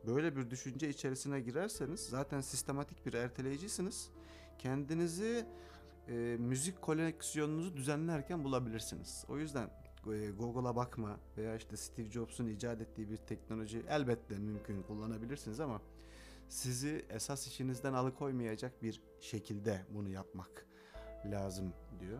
böyle 0.06 0.36
bir 0.36 0.50
düşünce 0.50 0.88
içerisine 0.88 1.40
girerseniz 1.40 2.00
zaten 2.00 2.40
sistematik 2.40 3.06
bir 3.06 3.14
erteleyicisiniz. 3.14 4.10
Kendinizi 4.58 5.46
e, 6.08 6.36
müzik 6.38 6.82
koleksiyonunuzu 6.82 7.76
düzenlerken 7.76 8.44
bulabilirsiniz. 8.44 9.24
O 9.28 9.38
yüzden 9.38 9.70
e, 10.12 10.30
Google'a 10.30 10.76
bakma 10.76 11.16
veya 11.36 11.56
işte 11.56 11.76
Steve 11.76 12.10
Jobs'un 12.10 12.46
icat 12.46 12.80
ettiği 12.80 13.10
bir 13.10 13.16
teknoloji 13.16 13.82
elbette 13.88 14.38
mümkün 14.38 14.82
kullanabilirsiniz 14.82 15.60
ama 15.60 15.80
sizi 16.48 17.04
esas 17.10 17.46
işinizden 17.46 17.92
alıkoymayacak 17.92 18.82
bir 18.82 19.00
şekilde 19.20 19.82
bunu 19.90 20.08
yapmak 20.08 20.66
lazım 21.30 21.72
diyor. 22.00 22.18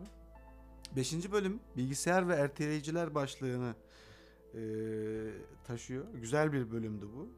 Beşinci 0.95 1.31
bölüm 1.31 1.59
bilgisayar 1.77 2.27
ve 2.27 2.35
erteleyiciler 2.35 3.15
başlığını 3.15 3.75
e, 4.55 4.61
taşıyor. 5.63 6.13
Güzel 6.13 6.53
bir 6.53 6.71
bölümdü 6.71 7.07
bu. 7.15 7.29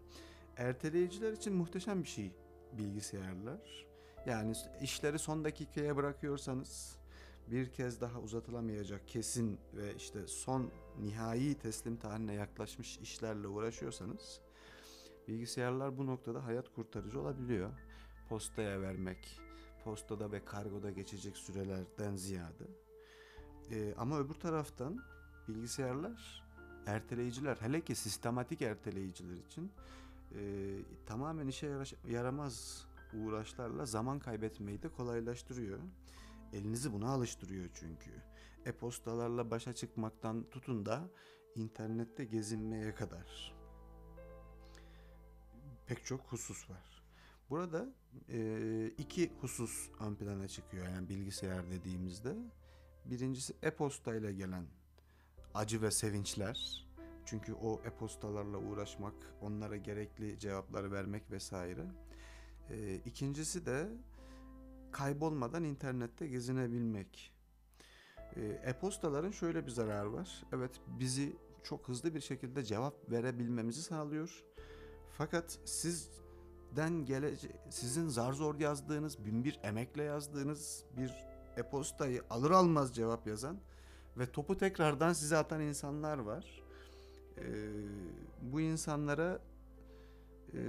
Erteleyiciler 0.57 1.33
için 1.33 1.53
muhteşem 1.53 2.03
bir 2.03 2.07
şey 2.07 2.31
bilgisayarlar. 2.73 3.86
Yani 4.25 4.53
işleri 4.81 5.19
son 5.19 5.43
dakikaya 5.43 5.95
bırakıyorsanız 5.95 6.97
bir 7.51 7.73
kez 7.73 8.01
daha 8.01 8.19
uzatılamayacak 8.19 9.07
kesin 9.07 9.59
ve 9.73 9.95
işte 9.95 10.27
son 10.27 10.71
nihai 10.99 11.55
teslim 11.55 11.97
tarihine 11.97 12.33
yaklaşmış 12.33 12.97
işlerle 12.97 13.47
uğraşıyorsanız 13.47 14.41
bilgisayarlar 15.27 15.97
bu 15.97 16.05
noktada 16.05 16.45
hayat 16.45 16.73
kurtarıcı 16.73 17.21
olabiliyor. 17.21 17.69
Postaya 18.29 18.81
vermek, 18.81 19.39
postada 19.83 20.31
ve 20.31 20.45
kargoda 20.45 20.91
geçecek 20.91 21.37
sürelerden 21.37 22.15
ziyade. 22.15 22.67
Ee, 23.71 23.93
ama 23.97 24.19
öbür 24.19 24.33
taraftan 24.33 24.99
bilgisayarlar 25.47 26.43
erteleyiciler 26.85 27.57
hele 27.59 27.81
ki 27.81 27.95
sistematik 27.95 28.61
erteleyiciler 28.61 29.35
için 29.35 29.71
e, 30.31 30.39
tamamen 31.05 31.47
işe 31.47 31.77
yaramaz 32.07 32.85
uğraşlarla 33.13 33.85
zaman 33.85 34.19
kaybetmeyi 34.19 34.83
de 34.83 34.89
kolaylaştırıyor. 34.89 35.79
Elinizi 36.53 36.93
buna 36.93 37.09
alıştırıyor 37.09 37.69
çünkü. 37.73 38.11
E-postalarla 38.65 39.51
başa 39.51 39.73
çıkmaktan 39.73 40.49
tutun 40.49 40.85
da 40.85 41.09
internette 41.55 42.25
gezinmeye 42.25 42.95
kadar. 42.95 43.53
Pek 45.87 46.05
çok 46.05 46.21
husus 46.21 46.69
var. 46.69 47.03
Burada 47.49 47.93
e, 48.29 48.91
iki 48.97 49.33
husus 49.41 49.89
ön 49.99 50.15
plana 50.15 50.47
çıkıyor 50.47 50.85
yani 50.85 51.09
bilgisayar 51.09 51.71
dediğimizde. 51.71 52.35
Birincisi 53.05 53.53
e-posta 53.61 54.15
ile 54.15 54.33
gelen 54.33 54.65
acı 55.53 55.81
ve 55.81 55.91
sevinçler. 55.91 56.87
Çünkü 57.25 57.53
o 57.53 57.81
e-postalarla 57.85 58.57
uğraşmak, 58.57 59.13
onlara 59.41 59.77
gerekli 59.77 60.39
cevapları 60.39 60.91
vermek 60.91 61.31
vesaire. 61.31 61.85
E, 62.69 62.95
ikincisi 62.95 63.65
de 63.65 63.87
kaybolmadan 64.91 65.63
internette 65.63 66.27
gezinebilmek. 66.27 67.33
E-postaların 68.63 69.31
şöyle 69.31 69.65
bir 69.65 69.71
zararı 69.71 70.13
var. 70.13 70.43
Evet 70.53 70.71
bizi 70.99 71.35
çok 71.63 71.87
hızlı 71.87 72.15
bir 72.15 72.21
şekilde 72.21 72.63
cevap 72.63 73.11
verebilmemizi 73.11 73.81
sağlıyor. 73.81 74.43
Fakat 75.17 75.59
sizden 75.65 77.05
gelece 77.05 77.47
sizin 77.69 78.07
zar 78.07 78.33
zor 78.33 78.59
yazdığınız, 78.59 79.25
bin 79.25 79.43
bir 79.43 79.59
emekle 79.63 80.03
yazdığınız 80.03 80.83
bir 80.97 81.11
e-postayı 81.57 82.23
alır 82.29 82.51
almaz 82.51 82.95
cevap 82.95 83.27
yazan 83.27 83.57
ve 84.17 84.31
topu 84.31 84.57
tekrardan 84.57 85.13
size 85.13 85.37
atan 85.37 85.61
insanlar 85.61 86.17
var. 86.17 86.63
Ee, 87.37 87.43
bu 88.41 88.61
insanlara 88.61 89.39
e, 90.53 90.59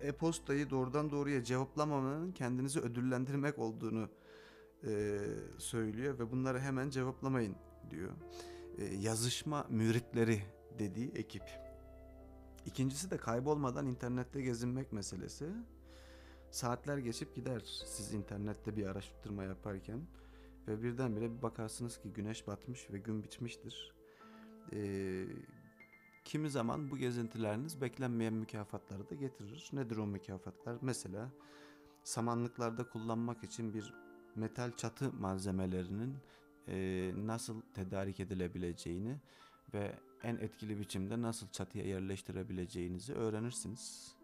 e-postayı 0.00 0.70
doğrudan 0.70 1.10
doğruya 1.10 1.44
cevaplamamanın 1.44 2.32
kendinizi 2.32 2.80
ödüllendirmek 2.80 3.58
olduğunu 3.58 4.08
e, 4.84 5.18
söylüyor 5.58 6.18
ve 6.18 6.30
bunları 6.30 6.60
hemen 6.60 6.90
cevaplamayın 6.90 7.56
diyor. 7.90 8.12
E, 8.78 8.84
yazışma 8.84 9.66
müritleri 9.70 10.42
dediği 10.78 11.10
ekip. 11.10 11.42
İkincisi 12.66 13.10
de 13.10 13.16
kaybolmadan 13.16 13.86
internette 13.86 14.42
gezinmek 14.42 14.92
meselesi. 14.92 15.46
Saatler 16.50 16.98
geçip 16.98 17.34
gider 17.34 17.62
siz 17.86 18.12
internette 18.12 18.76
bir 18.76 18.86
araştırma 18.86 19.44
yaparken 19.44 20.00
ve 20.68 20.82
birdenbire 20.82 21.36
bir 21.36 21.42
bakarsınız 21.42 21.98
ki 21.98 22.12
güneş 22.12 22.46
batmış 22.46 22.90
ve 22.90 22.98
gün 22.98 23.22
bitmiştir. 23.22 23.94
Ee, 24.72 25.26
kimi 26.24 26.50
zaman 26.50 26.90
bu 26.90 26.96
gezintileriniz 26.96 27.80
beklenmeyen 27.80 28.34
mükafatları 28.34 29.10
da 29.10 29.14
getirir. 29.14 29.70
Nedir 29.72 29.96
o 29.96 30.06
mükafatlar? 30.06 30.78
Mesela 30.80 31.30
samanlıklarda 32.04 32.88
kullanmak 32.88 33.44
için 33.44 33.74
bir 33.74 33.94
metal 34.36 34.76
çatı 34.76 35.12
malzemelerinin 35.12 36.16
e, 36.68 37.10
nasıl 37.16 37.60
tedarik 37.74 38.20
edilebileceğini 38.20 39.20
ve 39.74 39.98
en 40.22 40.36
etkili 40.36 40.78
biçimde 40.78 41.22
nasıl 41.22 41.48
çatıya 41.48 41.84
yerleştirebileceğinizi 41.84 43.14
öğrenirsiniz. 43.14 44.16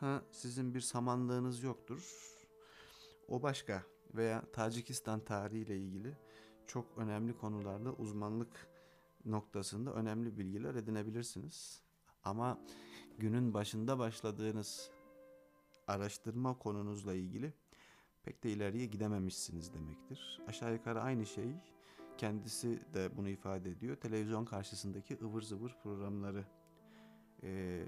Ha 0.00 0.22
sizin 0.30 0.74
bir 0.74 0.80
samanlığınız 0.80 1.62
yoktur. 1.62 2.30
O 3.28 3.42
başka 3.42 3.82
veya 4.14 4.42
Tacikistan 4.52 5.20
tarihiyle 5.20 5.76
ilgili 5.76 6.16
çok 6.66 6.98
önemli 6.98 7.36
konularda 7.36 7.92
uzmanlık 7.92 8.69
noktasında 9.24 9.92
önemli 9.92 10.38
bilgiler 10.38 10.74
edinebilirsiniz. 10.74 11.82
Ama 12.24 12.58
günün 13.18 13.54
başında 13.54 13.98
başladığınız 13.98 14.90
araştırma 15.86 16.58
konunuzla 16.58 17.14
ilgili 17.14 17.52
pek 18.22 18.44
de 18.44 18.50
ileriye 18.50 18.86
gidememişsiniz 18.86 19.74
demektir. 19.74 20.40
Aşağı 20.46 20.72
yukarı 20.72 21.00
aynı 21.00 21.26
şey 21.26 21.54
kendisi 22.18 22.80
de 22.94 23.16
bunu 23.16 23.28
ifade 23.28 23.70
ediyor. 23.70 23.96
Televizyon 23.96 24.44
karşısındaki 24.44 25.18
ıvır 25.22 25.42
zıvır 25.42 25.76
programları 25.82 26.44
e, 27.42 27.84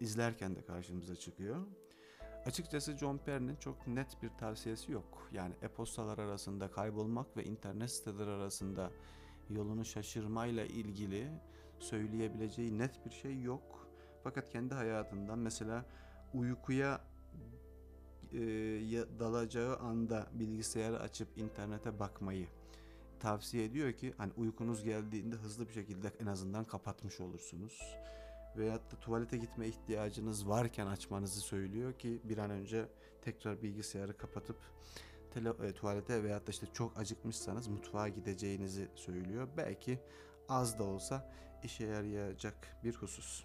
izlerken 0.00 0.56
de 0.56 0.64
karşımıza 0.64 1.16
çıkıyor. 1.16 1.66
Açıkçası 2.46 2.98
John 2.98 3.18
Perry'nin 3.18 3.56
çok 3.56 3.86
net 3.86 4.22
bir 4.22 4.28
tavsiyesi 4.28 4.92
yok. 4.92 5.28
Yani 5.32 5.54
e-postalar 5.62 6.18
arasında 6.18 6.70
kaybolmak 6.70 7.36
ve 7.36 7.44
internet 7.44 7.90
siteleri 7.90 8.30
arasında 8.30 8.90
yolunu 9.50 9.84
şaşırmayla 9.84 10.64
ilgili 10.64 11.28
söyleyebileceği 11.78 12.78
net 12.78 13.06
bir 13.06 13.10
şey 13.10 13.42
yok. 13.42 13.88
Fakat 14.24 14.50
kendi 14.50 14.74
hayatından 14.74 15.38
mesela 15.38 15.84
uykuya 16.34 17.00
e, 18.32 18.38
dalacağı 19.18 19.76
anda 19.76 20.26
bilgisayarı 20.32 21.00
açıp 21.00 21.38
internete 21.38 21.98
bakmayı 21.98 22.46
tavsiye 23.20 23.64
ediyor 23.64 23.92
ki 23.92 24.14
hani 24.18 24.32
uykunuz 24.36 24.84
geldiğinde 24.84 25.36
hızlı 25.36 25.68
bir 25.68 25.72
şekilde 25.72 26.12
en 26.20 26.26
azından 26.26 26.64
kapatmış 26.64 27.20
olursunuz. 27.20 27.80
Veyahut 28.56 28.92
da 28.92 28.96
tuvalete 28.96 29.36
gitme 29.38 29.68
ihtiyacınız 29.68 30.48
varken 30.48 30.86
açmanızı 30.86 31.40
söylüyor 31.40 31.92
ki 31.92 32.20
bir 32.24 32.38
an 32.38 32.50
önce 32.50 32.88
tekrar 33.22 33.62
bilgisayarı 33.62 34.16
kapatıp 34.16 34.56
tele, 35.34 35.52
e, 35.62 35.72
tuvalete 35.72 36.24
veyahut 36.24 36.46
da 36.46 36.50
işte 36.50 36.66
çok 36.72 36.98
acıkmışsanız 36.98 37.68
mutfağa 37.68 38.08
gideceğinizi 38.08 38.88
söylüyor. 38.94 39.48
Belki 39.56 39.98
az 40.48 40.78
da 40.78 40.84
olsa 40.84 41.32
işe 41.62 41.84
yarayacak 41.84 42.76
bir 42.84 42.94
husus. 42.94 43.44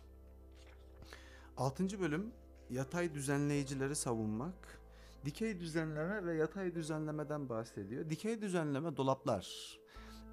Altıncı 1.57 1.99
bölüm 1.99 2.31
yatay 2.69 3.13
düzenleyicileri 3.13 3.95
savunmak. 3.95 4.81
Dikey 5.25 5.59
düzenleme 5.59 6.25
ve 6.25 6.35
yatay 6.35 6.75
düzenlemeden 6.75 7.49
bahsediyor. 7.49 8.09
Dikey 8.09 8.41
düzenleme 8.41 8.97
dolaplar. 8.97 9.77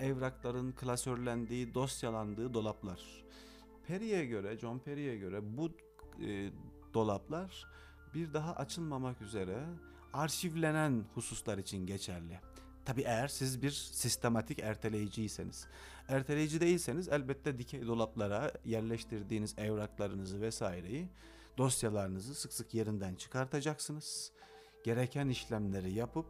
Evrakların 0.00 0.72
klasörlendiği, 0.72 1.74
dosyalandığı 1.74 2.54
dolaplar. 2.54 3.24
Perry'e 3.86 4.26
göre, 4.26 4.58
John 4.58 4.78
Perry'e 4.78 5.16
göre 5.16 5.56
bu 5.56 5.70
e, 6.24 6.50
dolaplar 6.94 7.66
bir 8.14 8.34
daha 8.34 8.56
açılmamak 8.56 9.22
üzere 9.22 9.64
arşivlenen 10.14 11.04
hususlar 11.14 11.58
için 11.58 11.86
geçerli. 11.86 12.40
Tabi 12.84 13.02
eğer 13.02 13.28
siz 13.28 13.62
bir 13.62 13.70
sistematik 13.70 14.58
erteleyiciyseniz. 14.58 15.66
Erteleyici 16.08 16.60
değilseniz 16.60 17.08
elbette 17.08 17.58
dikey 17.58 17.86
dolaplara 17.86 18.52
yerleştirdiğiniz 18.64 19.58
evraklarınızı 19.58 20.40
vesaireyi, 20.40 21.08
dosyalarınızı 21.58 22.34
sık 22.34 22.52
sık 22.52 22.74
yerinden 22.74 23.14
çıkartacaksınız. 23.14 24.32
Gereken 24.84 25.28
işlemleri 25.28 25.92
yapıp 25.92 26.26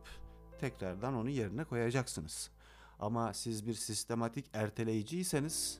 tekrardan 0.60 1.14
onu 1.14 1.30
yerine 1.30 1.64
koyacaksınız. 1.64 2.50
Ama 2.98 3.34
siz 3.34 3.66
bir 3.66 3.74
sistematik 3.74 4.46
erteleyiciyseniz 4.52 5.78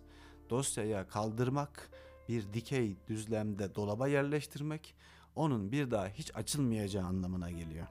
dosyaya 0.51 1.09
kaldırmak, 1.09 1.91
bir 2.29 2.53
dikey 2.53 2.97
düzlemde 3.09 3.75
dolaba 3.75 4.09
yerleştirmek 4.09 4.95
onun 5.37 5.73
bir 5.73 5.91
daha 5.91 6.09
hiç 6.09 6.37
açılmayacağı 6.37 7.05
anlamına 7.05 7.50
geliyor. 7.50 7.87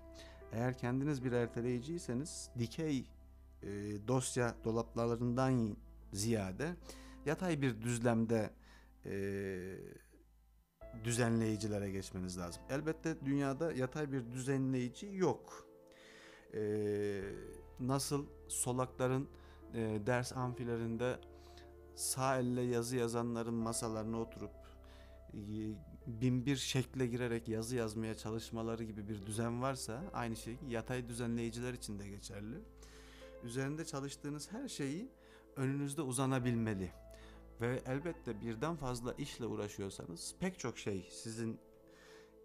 Eğer 0.52 0.78
kendiniz 0.78 1.24
bir 1.24 1.32
erteleyiciyseniz 1.32 2.50
dikey 2.60 3.06
e, 3.64 3.68
dosya 4.08 4.56
dolaplarından 4.64 5.78
ziyade 6.14 6.76
yatay 7.26 7.62
bir 7.62 7.82
düzlemde 7.82 8.50
e, 9.06 9.14
düzenleyicilere 11.04 11.92
geçmeniz 11.92 12.38
lazım. 12.38 12.64
Elbette 12.70 13.26
dünyada 13.26 13.74
yatay 13.74 14.12
bir 14.12 14.32
düzenleyici 14.32 15.10
yok. 15.14 15.68
E, 16.54 17.22
nasıl 17.80 18.26
solakların 18.48 19.30
e, 19.74 20.00
ders 20.06 20.34
amfilerinde 20.34 21.20
sağ 21.96 22.38
elle 22.38 22.62
yazı 22.62 22.98
yazanların 22.98 23.54
masalarına 23.54 24.20
oturup 24.20 24.52
e, 25.34 25.40
bin 26.08 26.46
bir 26.46 26.56
şekle 26.56 27.08
girerek 27.08 27.48
yazı 27.48 27.76
yazmaya 27.76 28.18
çalışmaları 28.18 28.84
gibi 28.84 29.08
bir 29.08 29.26
düzen 29.26 29.62
varsa 29.62 30.04
aynı 30.14 30.36
şey 30.36 30.58
yatay 30.68 31.08
düzenleyiciler 31.08 31.74
için 31.74 32.00
de 32.00 32.10
geçerli. 32.10 32.56
Üzerinde 33.44 33.86
çalıştığınız 33.86 34.52
her 34.52 34.68
şeyi 34.68 35.10
önünüzde 35.56 36.02
uzanabilmeli. 36.02 36.92
Ve 37.62 37.82
elbette 37.86 38.42
birden 38.42 38.76
fazla 38.76 39.14
işle 39.14 39.46
uğraşıyorsanız 39.46 40.36
pek 40.40 40.60
çok 40.60 40.78
şey 40.78 41.08
sizin 41.12 41.60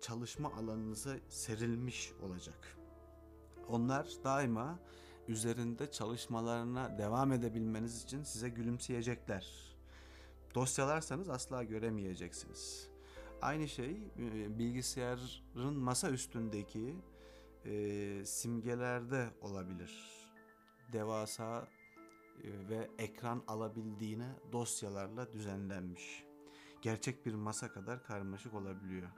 çalışma 0.00 0.52
alanınıza 0.52 1.16
serilmiş 1.28 2.12
olacak. 2.22 2.76
Onlar 3.68 4.09
daima 4.24 4.78
üzerinde 5.28 5.90
çalışmalarına 5.90 6.98
devam 6.98 7.32
edebilmeniz 7.32 8.04
için 8.04 8.22
size 8.22 8.48
gülümseyecekler. 8.48 9.76
Dosyalarsanız 10.54 11.28
asla 11.28 11.64
göremeyeceksiniz. 11.64 12.88
Aynı 13.42 13.68
şey 13.68 13.96
bilgisayarın 14.59 15.74
masa 15.74 16.11
üstündeki 16.11 16.96
e, 17.64 18.22
simgelerde 18.24 19.29
olabilir. 19.40 19.92
Devasa 20.92 21.68
ve 22.44 22.90
ekran 22.98 23.42
alabildiğine 23.48 24.29
dosyalarla 24.53 25.33
düzenlenmiş. 25.33 26.24
Gerçek 26.83 27.27
bir 27.27 27.35
masa 27.35 27.72
kadar 27.72 28.05
karmaşık 28.05 28.55
olabiliyor. 28.55 29.09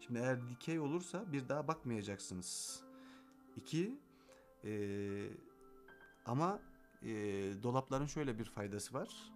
Şimdi 0.00 0.18
eğer 0.18 0.48
dikey 0.48 0.80
olursa 0.80 1.32
bir 1.32 1.48
daha 1.48 1.68
bakmayacaksınız. 1.68 2.82
İki, 3.56 3.98
e, 4.64 4.72
ama 6.26 6.60
e, 7.02 7.08
dolapların 7.62 8.06
şöyle 8.06 8.38
bir 8.38 8.44
faydası 8.44 8.94
var. 8.94 9.32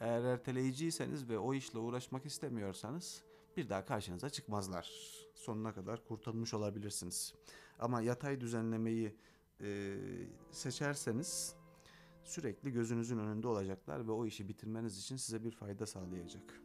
Eğer 0.00 0.24
erteleyiciyseniz 0.24 1.28
ve 1.28 1.38
o 1.38 1.54
işle 1.54 1.78
uğraşmak 1.78 2.26
istemiyorsanız 2.26 3.24
bir 3.56 3.68
daha 3.68 3.84
karşınıza 3.84 4.30
çıkmazlar. 4.30 4.90
Sonuna 5.34 5.74
kadar 5.74 6.04
kurtulmuş 6.04 6.54
olabilirsiniz. 6.54 7.34
Ama 7.78 8.02
yatay 8.02 8.40
düzenlemeyi 8.40 9.16
e, 9.60 9.96
seçerseniz 10.50 11.56
sürekli 12.24 12.72
gözünüzün 12.72 13.18
önünde 13.18 13.48
olacaklar 13.48 14.06
ve 14.06 14.12
o 14.12 14.26
işi 14.26 14.48
bitirmeniz 14.48 14.98
için 14.98 15.16
size 15.16 15.44
bir 15.44 15.50
fayda 15.50 15.86
sağlayacak. 15.86 16.60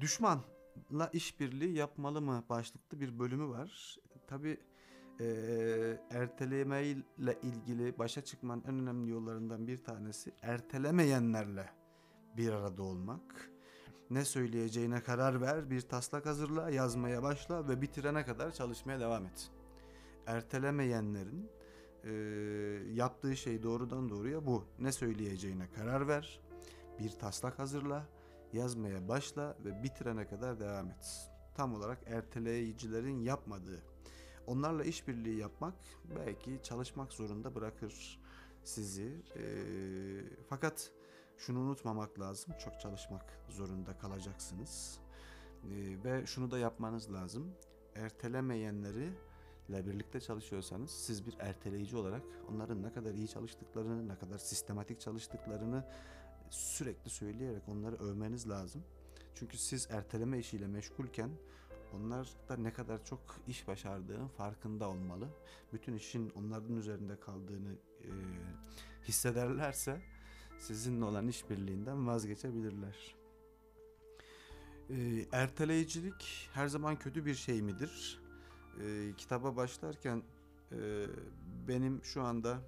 Düşmanla 0.00 1.10
işbirliği 1.12 1.74
yapmalı 1.74 2.22
mı 2.22 2.44
başlıklı 2.48 3.00
bir 3.00 3.18
bölümü 3.18 3.48
var. 3.48 3.98
Tabi 4.26 4.60
e, 5.20 5.26
ertelemeyle 6.10 7.38
ilgili 7.42 7.98
başa 7.98 8.24
çıkmanın 8.24 8.64
en 8.68 8.78
önemli 8.78 9.10
yollarından 9.10 9.66
bir 9.66 9.84
tanesi 9.84 10.32
ertelemeyenlerle 10.42 11.70
bir 12.36 12.52
arada 12.52 12.82
olmak. 12.82 13.55
Ne 14.10 14.24
söyleyeceğine 14.24 15.02
karar 15.02 15.40
ver, 15.40 15.70
bir 15.70 15.80
taslak 15.80 16.26
hazırla, 16.26 16.70
yazmaya 16.70 17.22
başla 17.22 17.68
ve 17.68 17.82
bitirene 17.82 18.24
kadar 18.24 18.52
çalışmaya 18.52 19.00
devam 19.00 19.26
et. 19.26 19.50
Ertelemeyenlerin 20.26 21.50
e, 22.04 22.12
yaptığı 22.94 23.36
şey 23.36 23.62
doğrudan 23.62 24.08
doğruya 24.08 24.46
bu. 24.46 24.64
Ne 24.78 24.92
söyleyeceğine 24.92 25.68
karar 25.70 26.08
ver, 26.08 26.40
bir 26.98 27.10
taslak 27.10 27.58
hazırla, 27.58 28.06
yazmaya 28.52 29.08
başla 29.08 29.56
ve 29.64 29.82
bitirene 29.82 30.26
kadar 30.26 30.60
devam 30.60 30.90
et. 30.90 31.30
Tam 31.54 31.74
olarak 31.74 31.98
erteleyicilerin 32.06 33.20
yapmadığı. 33.20 33.82
Onlarla 34.46 34.84
işbirliği 34.84 35.38
yapmak 35.38 35.74
belki 36.16 36.60
çalışmak 36.62 37.12
zorunda 37.12 37.54
bırakır 37.54 38.20
sizi. 38.64 39.22
E, 39.36 39.44
fakat 40.48 40.92
şunu 41.38 41.58
unutmamak 41.58 42.20
lazım. 42.20 42.54
Çok 42.64 42.80
çalışmak 42.80 43.24
zorunda 43.48 43.98
kalacaksınız. 43.98 44.98
E, 45.64 46.04
ve 46.04 46.26
şunu 46.26 46.50
da 46.50 46.58
yapmanız 46.58 47.12
lazım. 47.12 47.54
Ertelemeyenleri 47.94 49.12
ile 49.68 49.86
birlikte 49.86 50.20
çalışıyorsanız 50.20 50.90
siz 50.90 51.26
bir 51.26 51.36
erteleyici 51.38 51.96
olarak 51.96 52.22
onların 52.50 52.82
ne 52.82 52.92
kadar 52.92 53.14
iyi 53.14 53.28
çalıştıklarını, 53.28 54.08
ne 54.08 54.18
kadar 54.18 54.38
sistematik 54.38 55.00
çalıştıklarını 55.00 55.84
sürekli 56.50 57.10
söyleyerek 57.10 57.68
onları 57.68 57.96
övmeniz 57.96 58.48
lazım. 58.48 58.82
Çünkü 59.34 59.58
siz 59.58 59.90
erteleme 59.90 60.38
işiyle 60.38 60.66
meşgulken 60.66 61.30
onlar 61.94 62.28
da 62.48 62.56
ne 62.56 62.72
kadar 62.72 63.04
çok 63.04 63.20
iş 63.46 63.68
başardığının 63.68 64.28
farkında 64.28 64.88
olmalı. 64.88 65.28
Bütün 65.72 65.94
işin 65.94 66.30
onların 66.30 66.76
üzerinde 66.76 67.20
kaldığını 67.20 67.72
e, 68.00 68.10
hissederlerse 69.08 70.02
sizinle 70.58 71.04
olan 71.04 71.28
işbirliğinden 71.28 72.06
vazgeçebilirler. 72.06 73.16
E, 74.90 75.26
erteleyicilik 75.32 76.48
her 76.52 76.68
zaman 76.68 76.96
kötü 76.96 77.26
bir 77.26 77.34
şey 77.34 77.62
midir? 77.62 78.20
E, 78.80 79.12
kitaba 79.16 79.56
başlarken 79.56 80.22
e, 80.72 81.06
benim 81.68 82.04
şu 82.04 82.22
anda 82.22 82.58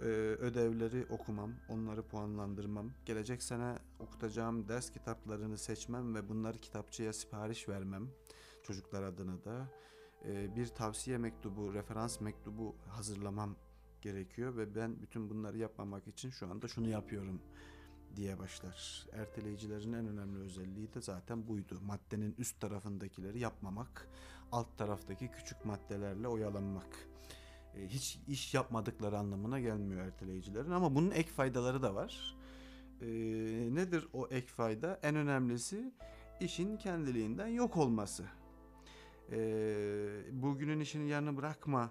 e, 0.00 0.04
ödevleri 0.04 1.06
okumam, 1.10 1.52
onları 1.68 2.02
puanlandırmam, 2.02 2.90
gelecek 3.04 3.42
sene 3.42 3.78
okutacağım 3.98 4.68
ders 4.68 4.92
kitaplarını 4.92 5.58
seçmem 5.58 6.14
ve 6.14 6.28
bunları 6.28 6.58
kitapçıya 6.58 7.12
sipariş 7.12 7.68
vermem 7.68 8.10
çocuklar 8.62 9.02
adına 9.02 9.44
da 9.44 9.68
e, 10.24 10.56
bir 10.56 10.66
tavsiye 10.66 11.18
mektubu, 11.18 11.74
referans 11.74 12.20
mektubu 12.20 12.76
hazırlamam 12.88 13.56
gerekiyor 14.06 14.56
ve 14.56 14.74
ben 14.74 15.02
bütün 15.02 15.30
bunları 15.30 15.58
yapmamak 15.58 16.08
için 16.08 16.30
şu 16.30 16.50
anda 16.50 16.68
şunu 16.68 16.88
yapıyorum 16.88 17.40
diye 18.16 18.38
başlar. 18.38 19.06
Erteleyicilerin 19.12 19.92
en 19.92 20.06
önemli 20.06 20.38
özelliği 20.38 20.94
de 20.94 21.00
zaten 21.00 21.48
buydu. 21.48 21.80
Maddenin 21.86 22.34
üst 22.38 22.60
tarafındakileri 22.60 23.38
yapmamak, 23.38 24.08
alt 24.52 24.78
taraftaki 24.78 25.30
küçük 25.30 25.64
maddelerle 25.64 26.28
oyalanmak. 26.28 27.08
E, 27.76 27.88
hiç 27.88 28.18
iş 28.28 28.54
yapmadıkları 28.54 29.18
anlamına 29.18 29.60
gelmiyor 29.60 30.06
erteleyicilerin 30.06 30.70
ama 30.70 30.94
bunun 30.94 31.10
ek 31.10 31.30
faydaları 31.30 31.82
da 31.82 31.94
var. 31.94 32.36
E, 33.00 33.06
nedir 33.74 34.08
o 34.12 34.28
ek 34.30 34.46
fayda? 34.46 35.00
En 35.02 35.16
önemlisi 35.16 35.92
işin 36.40 36.76
kendiliğinden 36.76 37.48
yok 37.48 37.76
olması. 37.76 38.24
E, 39.32 39.38
bugünün 40.32 40.80
işini 40.80 41.08
yarını 41.08 41.36
bırakma 41.36 41.90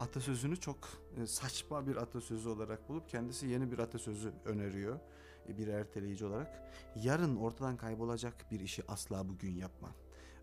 atasözünü 0.00 0.56
çok 0.56 0.78
e, 1.16 1.26
saçma 1.26 1.86
bir 1.86 1.96
atasözü 1.96 2.48
olarak 2.48 2.88
bulup 2.88 3.08
kendisi 3.08 3.46
yeni 3.46 3.72
bir 3.72 3.78
atasözü 3.78 4.32
öneriyor 4.44 5.00
e, 5.48 5.58
bir 5.58 5.68
erteleyici 5.68 6.26
olarak. 6.26 6.72
Yarın 6.96 7.36
ortadan 7.36 7.76
kaybolacak 7.76 8.50
bir 8.50 8.60
işi 8.60 8.82
asla 8.88 9.28
bugün 9.28 9.54
yapma. 9.54 9.94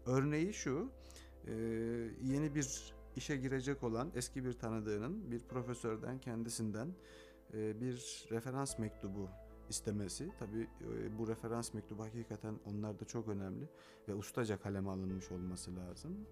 Örneği 0.05 0.53
şu, 0.53 0.91
e, 1.47 1.51
yeni 2.23 2.55
bir 2.55 2.93
işe 3.15 3.37
girecek 3.37 3.83
olan 3.83 4.11
eski 4.15 4.45
bir 4.45 4.53
tanıdığının 4.53 5.31
bir 5.31 5.39
profesörden 5.39 6.19
kendisinden 6.19 6.93
bir 7.53 8.25
referans 8.31 8.79
mektubu 8.79 9.29
istemesi. 9.69 10.31
Tabi 10.39 10.67
bu 11.17 11.27
referans 11.27 11.73
mektubu 11.73 12.03
hakikaten 12.03 12.59
onlarda 12.65 13.05
çok 13.05 13.27
önemli 13.27 13.69
ve 14.07 14.15
ustaca 14.15 14.59
kaleme 14.59 14.89
alınmış 14.89 15.31
olması 15.31 15.75
lazım 15.75 16.27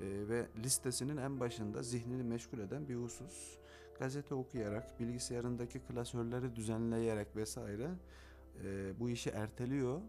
e, 0.00 0.28
ve 0.28 0.46
listesinin 0.64 1.16
en 1.16 1.40
başında 1.40 1.82
zihnini 1.82 2.22
meşgul 2.22 2.58
eden 2.58 2.88
bir 2.88 2.94
husus. 2.94 3.58
Gazete 3.98 4.34
okuyarak, 4.34 5.00
bilgisayarındaki 5.00 5.80
klasörleri 5.80 6.56
düzenleyerek 6.56 7.36
vesaire 7.36 7.90
e, 8.64 8.92
bu 9.00 9.10
işi 9.10 9.30
erteliyor. 9.30 10.00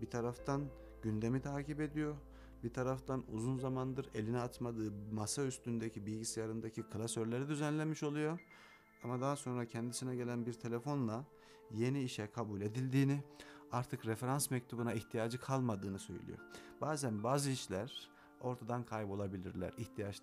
Bir 0.00 0.06
taraftan 0.06 0.62
gündemi 1.02 1.40
takip 1.40 1.80
ediyor. 1.80 2.14
Bir 2.62 2.72
taraftan 2.72 3.24
uzun 3.32 3.58
zamandır 3.58 4.10
eline 4.14 4.38
atmadığı 4.38 4.92
masa 5.12 5.44
üstündeki 5.44 6.06
bilgisayarındaki 6.06 6.82
klasörleri 6.82 7.48
düzenlemiş 7.48 8.02
oluyor. 8.02 8.40
Ama 9.04 9.20
daha 9.20 9.36
sonra 9.36 9.66
kendisine 9.66 10.16
gelen 10.16 10.46
bir 10.46 10.52
telefonla 10.52 11.24
yeni 11.70 12.02
işe 12.02 12.30
kabul 12.30 12.60
edildiğini, 12.60 13.22
artık 13.72 14.06
referans 14.06 14.50
mektubuna 14.50 14.92
ihtiyacı 14.92 15.40
kalmadığını 15.40 15.98
söylüyor. 15.98 16.38
Bazen 16.80 17.22
bazı 17.22 17.50
işler 17.50 18.10
ortadan 18.44 18.84
kaybolabilirler. 18.84 19.72
İhtiyaç 19.78 20.22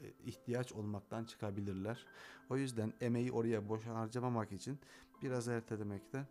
e, 0.00 0.06
ihtiyaç 0.26 0.72
olmaktan 0.72 1.24
çıkabilirler. 1.24 2.06
O 2.50 2.56
yüzden 2.56 2.92
emeği 3.00 3.32
oraya 3.32 3.68
boşa 3.68 3.94
harcamamak 3.94 4.52
için 4.52 4.78
biraz 5.22 5.48
ertelemekte 5.48 6.26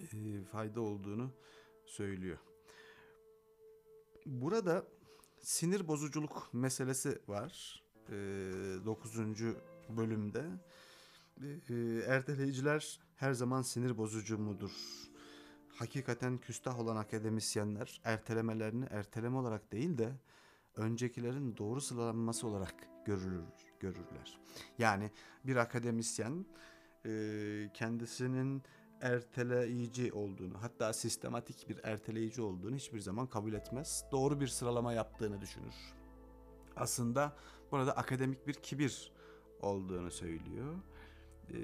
e, 0.00 0.44
fayda 0.52 0.80
olduğunu 0.80 1.30
söylüyor. 1.86 2.38
Burada 4.26 4.84
sinir 5.42 5.88
bozuculuk 5.88 6.48
meselesi 6.52 7.18
var. 7.28 7.82
E, 8.08 8.14
9. 8.84 9.18
bölümde. 9.88 10.44
E, 11.68 11.74
erteleyiciler 12.06 13.00
her 13.16 13.32
zaman 13.32 13.62
sinir 13.62 13.98
bozucu 13.98 14.38
mudur? 14.38 14.70
Hakikaten 15.80 16.38
küstah 16.38 16.80
olan 16.80 16.96
akademisyenler 16.96 18.00
ertelemelerini 18.04 18.84
erteleme 18.90 19.36
olarak 19.36 19.72
değil 19.72 19.98
de 19.98 20.12
öncekilerin 20.76 21.56
doğru 21.56 21.80
sıralanması 21.80 22.46
olarak 22.46 22.74
görülür, 23.04 23.44
görürler. 23.80 24.38
Yani 24.78 25.10
bir 25.44 25.56
akademisyen 25.56 26.46
e, 27.06 27.10
kendisinin 27.74 28.62
erteleyici 29.00 30.12
olduğunu 30.12 30.62
hatta 30.62 30.92
sistematik 30.92 31.68
bir 31.68 31.80
erteleyici 31.82 32.42
olduğunu 32.42 32.76
hiçbir 32.76 33.00
zaman 33.00 33.26
kabul 33.26 33.52
etmez. 33.52 34.04
Doğru 34.12 34.40
bir 34.40 34.48
sıralama 34.48 34.92
yaptığını 34.92 35.40
düşünür. 35.40 35.74
Aslında 36.76 37.36
burada 37.70 37.96
akademik 37.96 38.46
bir 38.46 38.54
kibir 38.54 39.12
olduğunu 39.60 40.10
söylüyor. 40.10 40.74
E, 41.48 41.56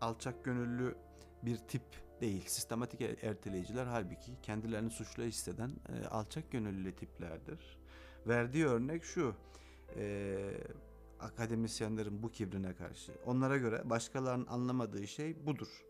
alçak 0.00 0.44
gönüllü 0.44 0.96
bir 1.42 1.56
tip 1.56 2.03
değil. 2.20 2.44
Sistematik 2.46 3.00
erteleyiciler 3.00 3.86
halbuki 3.86 4.32
kendilerini 4.42 4.90
suçlu 4.90 5.22
hisseden 5.22 5.70
e, 5.88 6.06
alçak 6.06 6.50
gönüllü 6.50 6.96
tiplerdir. 6.96 7.78
Verdiği 8.26 8.66
örnek 8.66 9.04
şu. 9.04 9.34
E, 9.96 10.36
akademisyenlerin 11.20 12.22
bu 12.22 12.30
kibrine 12.30 12.74
karşı. 12.74 13.12
Onlara 13.26 13.56
göre 13.56 13.90
başkalarının 13.90 14.46
anlamadığı 14.46 15.06
şey 15.06 15.46
budur. 15.46 15.84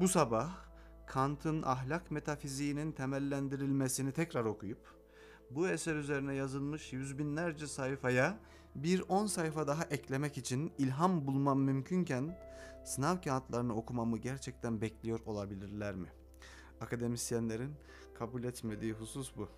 Bu 0.00 0.08
sabah 0.08 0.74
Kant'ın 1.06 1.62
ahlak 1.62 2.10
metafiziğinin 2.10 2.92
temellendirilmesini 2.92 4.12
tekrar 4.12 4.44
okuyup 4.44 4.94
bu 5.50 5.68
eser 5.68 5.96
üzerine 5.96 6.34
yazılmış 6.34 6.92
yüz 6.92 7.18
binlerce 7.18 7.66
sayfaya 7.66 8.38
bir 8.74 9.04
on 9.08 9.26
sayfa 9.26 9.66
daha 9.66 9.84
eklemek 9.84 10.38
için 10.38 10.72
ilham 10.78 11.26
bulmam 11.26 11.60
mümkünken 11.60 12.38
sınav 12.84 13.20
kağıtlarını 13.20 13.76
okumamı 13.76 14.18
gerçekten 14.18 14.80
bekliyor 14.80 15.20
olabilirler 15.26 15.94
mi? 15.94 16.08
Akademisyenlerin 16.80 17.74
kabul 18.18 18.44
etmediği 18.44 18.92
husus 18.92 19.36
bu. 19.36 19.48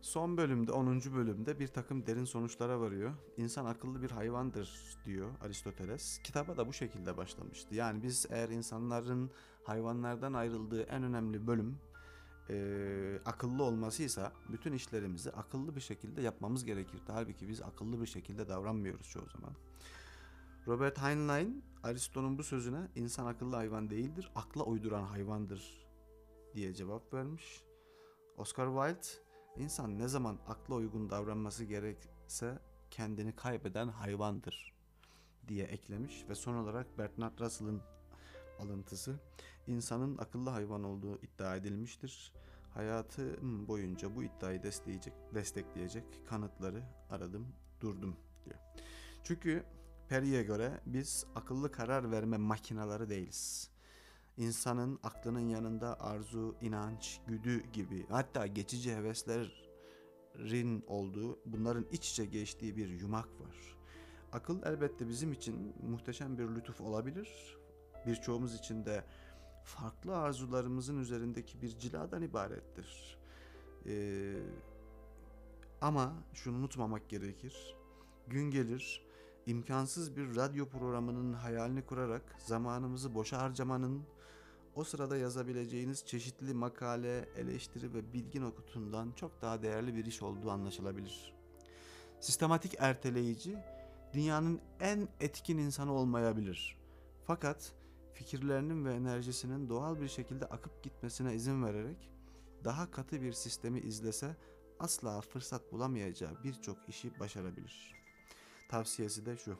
Son 0.00 0.36
bölümde 0.36 0.72
10. 0.72 1.00
bölümde 1.14 1.58
bir 1.58 1.68
takım 1.68 2.06
derin 2.06 2.24
sonuçlara 2.24 2.80
varıyor. 2.80 3.12
İnsan 3.36 3.64
akıllı 3.64 4.02
bir 4.02 4.10
hayvandır 4.10 4.96
diyor 5.04 5.30
Aristoteles. 5.40 6.18
Kitaba 6.22 6.56
da 6.56 6.66
bu 6.66 6.72
şekilde 6.72 7.16
başlamıştı. 7.16 7.74
Yani 7.74 8.02
biz 8.02 8.26
eğer 8.30 8.48
insanların 8.48 9.30
hayvanlardan 9.64 10.32
ayrıldığı 10.32 10.82
en 10.82 11.02
önemli 11.02 11.46
bölüm 11.46 11.78
e, 12.50 13.20
akıllı 13.24 13.62
olmasıysa 13.62 14.32
bütün 14.48 14.72
işlerimizi 14.72 15.30
akıllı 15.30 15.76
bir 15.76 15.80
şekilde 15.80 16.22
yapmamız 16.22 16.64
gerekirdi. 16.64 17.12
Halbuki 17.12 17.48
biz 17.48 17.62
akıllı 17.62 18.00
bir 18.00 18.06
şekilde 18.06 18.48
davranmıyoruz 18.48 19.08
çoğu 19.08 19.28
zaman. 19.28 19.54
Robert 20.66 20.98
Heinlein 20.98 21.64
Aristo'nun 21.82 22.38
bu 22.38 22.42
sözüne 22.42 22.88
insan 22.94 23.26
akıllı 23.26 23.56
hayvan 23.56 23.90
değildir, 23.90 24.30
akla 24.34 24.64
uyduran 24.64 25.02
hayvandır 25.02 25.86
diye 26.54 26.74
cevap 26.74 27.14
vermiş. 27.14 27.64
Oscar 28.36 28.66
Wilde 28.66 29.22
insan 29.62 29.98
ne 29.98 30.08
zaman 30.08 30.38
akla 30.48 30.74
uygun 30.74 31.10
davranması 31.10 31.64
gerekse 31.64 32.58
kendini 32.90 33.36
kaybeden 33.36 33.88
hayvandır 33.88 34.74
diye 35.48 35.64
eklemiş 35.64 36.28
ve 36.28 36.34
son 36.34 36.54
olarak 36.54 36.98
Bertrand 36.98 37.38
Russell'ın 37.38 37.82
alıntısı 38.60 39.20
insanın 39.66 40.18
akıllı 40.18 40.50
hayvan 40.50 40.84
olduğu 40.84 41.18
iddia 41.18 41.56
edilmiştir. 41.56 42.32
Hayatı 42.74 43.38
boyunca 43.68 44.16
bu 44.16 44.22
iddiayı 44.22 44.62
destekleyecek, 44.62 45.14
destekleyecek 45.34 46.04
kanıtları 46.26 46.82
aradım, 47.10 47.46
durdum 47.80 48.16
diyor. 48.44 48.58
Çünkü 49.24 49.64
Perry'e 50.08 50.42
göre 50.42 50.80
biz 50.86 51.26
akıllı 51.34 51.72
karar 51.72 52.10
verme 52.10 52.36
makinaları 52.36 53.10
değiliz. 53.10 53.70
İnsanın 54.36 54.98
aklının 55.02 55.48
yanında 55.48 56.00
arzu, 56.00 56.56
inanç, 56.60 57.20
güdü 57.26 57.62
gibi 57.72 58.06
hatta 58.08 58.46
geçici 58.46 58.96
heveslerin 58.96 60.84
olduğu, 60.86 61.38
bunların 61.46 61.86
iç 61.92 62.10
içe 62.10 62.26
geçtiği 62.26 62.76
bir 62.76 62.88
yumak 62.88 63.40
var. 63.40 63.76
Akıl 64.32 64.62
elbette 64.62 65.08
bizim 65.08 65.32
için 65.32 65.74
muhteşem 65.82 66.38
bir 66.38 66.48
lütuf 66.48 66.80
olabilir. 66.80 67.59
Birçoğumuz 68.06 68.54
için 68.54 68.84
de 68.84 69.04
farklı 69.64 70.16
arzularımızın 70.16 71.00
üzerindeki 71.00 71.62
bir 71.62 71.78
ciladan 71.78 72.22
ibarettir. 72.22 73.18
Ee, 73.86 74.34
ama 75.80 76.12
şunu 76.34 76.56
unutmamak 76.56 77.08
gerekir. 77.08 77.76
Gün 78.28 78.50
gelir 78.50 79.10
imkansız 79.46 80.16
bir 80.16 80.36
radyo 80.36 80.68
programının 80.68 81.32
hayalini 81.32 81.86
kurarak 81.86 82.36
zamanımızı 82.38 83.14
boşa 83.14 83.38
harcamanın 83.38 84.02
o 84.74 84.84
sırada 84.84 85.16
yazabileceğiniz 85.16 86.06
çeşitli 86.06 86.54
makale, 86.54 87.28
eleştiri 87.36 87.94
ve 87.94 88.12
bilgi 88.12 88.40
nokutundan 88.40 89.12
çok 89.12 89.42
daha 89.42 89.62
değerli 89.62 89.94
bir 89.94 90.04
iş 90.04 90.22
olduğu 90.22 90.50
anlaşılabilir. 90.50 91.34
Sistematik 92.20 92.74
erteleyici 92.78 93.58
dünyanın 94.12 94.60
en 94.80 95.08
etkin 95.20 95.58
insanı 95.58 95.92
olmayabilir. 95.92 96.76
Fakat 97.26 97.72
fikirlerinin 98.14 98.84
ve 98.84 98.94
enerjisinin 98.94 99.68
doğal 99.68 100.00
bir 100.00 100.08
şekilde 100.08 100.46
akıp 100.46 100.82
gitmesine 100.82 101.34
izin 101.34 101.64
vererek 101.64 102.10
daha 102.64 102.90
katı 102.90 103.22
bir 103.22 103.32
sistemi 103.32 103.80
izlese 103.80 104.36
asla 104.80 105.20
fırsat 105.20 105.72
bulamayacağı 105.72 106.44
birçok 106.44 106.88
işi 106.88 107.20
başarabilir. 107.20 107.94
Tavsiyesi 108.68 109.26
de 109.26 109.36
şu. 109.36 109.58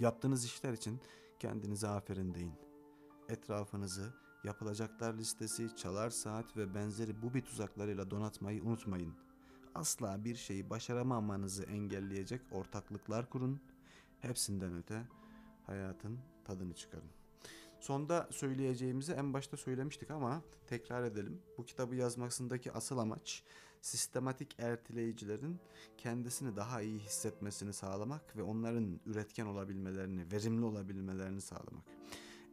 Yaptığınız 0.00 0.44
işler 0.44 0.72
için 0.72 1.00
kendinize 1.38 1.88
aferin 1.88 2.34
deyin. 2.34 2.54
Etrafınızı 3.28 4.14
yapılacaklar 4.44 5.14
listesi, 5.14 5.76
çalar 5.76 6.10
saat 6.10 6.56
ve 6.56 6.74
benzeri 6.74 7.22
bu 7.22 7.34
bir 7.34 7.42
tuzaklarıyla 7.42 8.10
donatmayı 8.10 8.62
unutmayın. 8.62 9.14
Asla 9.74 10.24
bir 10.24 10.34
şeyi 10.34 10.70
başaramamanızı 10.70 11.62
engelleyecek 11.62 12.40
ortaklıklar 12.50 13.30
kurun. 13.30 13.60
Hepsinden 14.20 14.76
öte 14.76 15.08
hayatın 15.66 16.18
tadını 16.44 16.74
çıkarın. 16.74 17.15
Sonda 17.80 18.28
söyleyeceğimizi 18.30 19.12
en 19.12 19.32
başta 19.32 19.56
söylemiştik 19.56 20.10
ama 20.10 20.42
tekrar 20.66 21.02
edelim. 21.04 21.42
Bu 21.58 21.64
kitabı 21.64 21.94
yazmasındaki 21.94 22.72
asıl 22.72 22.98
amaç 22.98 23.42
sistematik 23.80 24.54
erteleyicilerin 24.58 25.60
kendisini 25.98 26.56
daha 26.56 26.82
iyi 26.82 26.98
hissetmesini 26.98 27.72
sağlamak 27.72 28.36
ve 28.36 28.42
onların 28.42 29.00
üretken 29.06 29.46
olabilmelerini, 29.46 30.32
verimli 30.32 30.64
olabilmelerini 30.64 31.40
sağlamak. 31.40 31.84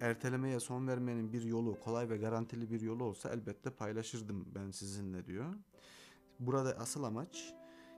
Ertelemeye 0.01 0.59
son 0.59 0.87
vermenin 0.87 1.33
bir 1.33 1.41
yolu, 1.41 1.79
kolay 1.79 2.09
ve 2.09 2.17
garantili 2.17 2.71
bir 2.71 2.81
yolu 2.81 3.03
olsa 3.03 3.29
elbette 3.29 3.69
paylaşırdım 3.69 4.45
ben 4.55 4.71
sizinle 4.71 5.25
diyor. 5.25 5.53
Burada 6.39 6.77
asıl 6.77 7.03
amaç 7.03 7.53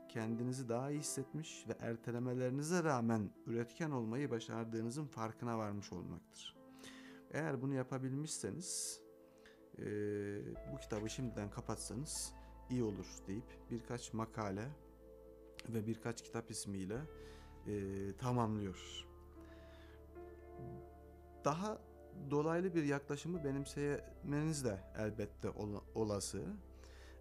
kendinizi 0.09 0.69
daha 0.69 0.91
iyi 0.91 0.99
hissetmiş 0.99 1.65
ve 1.67 1.77
ertelemelerinize 1.79 2.83
rağmen 2.83 3.29
üretken 3.45 3.91
olmayı 3.91 4.31
başardığınızın 4.31 5.05
farkına 5.05 5.57
varmış 5.57 5.93
olmaktır. 5.93 6.55
Eğer 7.35 7.61
bunu 7.61 7.73
yapabilmişseniz 7.73 9.01
e, 9.77 9.85
bu 10.73 10.77
kitabı 10.77 11.09
şimdiden 11.09 11.49
kapatsanız 11.49 12.33
iyi 12.69 12.83
olur 12.83 13.05
deyip 13.27 13.43
birkaç 13.71 14.13
makale 14.13 14.67
ve 15.69 15.87
birkaç 15.87 16.23
kitap 16.23 16.51
ismiyle 16.51 16.97
e, 17.67 17.73
tamamlıyor. 18.17 19.05
Daha 21.45 21.77
dolaylı 22.31 22.75
bir 22.75 22.83
yaklaşımı 22.83 23.43
benimsemeniz 23.43 24.65
de 24.65 24.79
elbette 24.97 25.49
olası. 25.95 26.43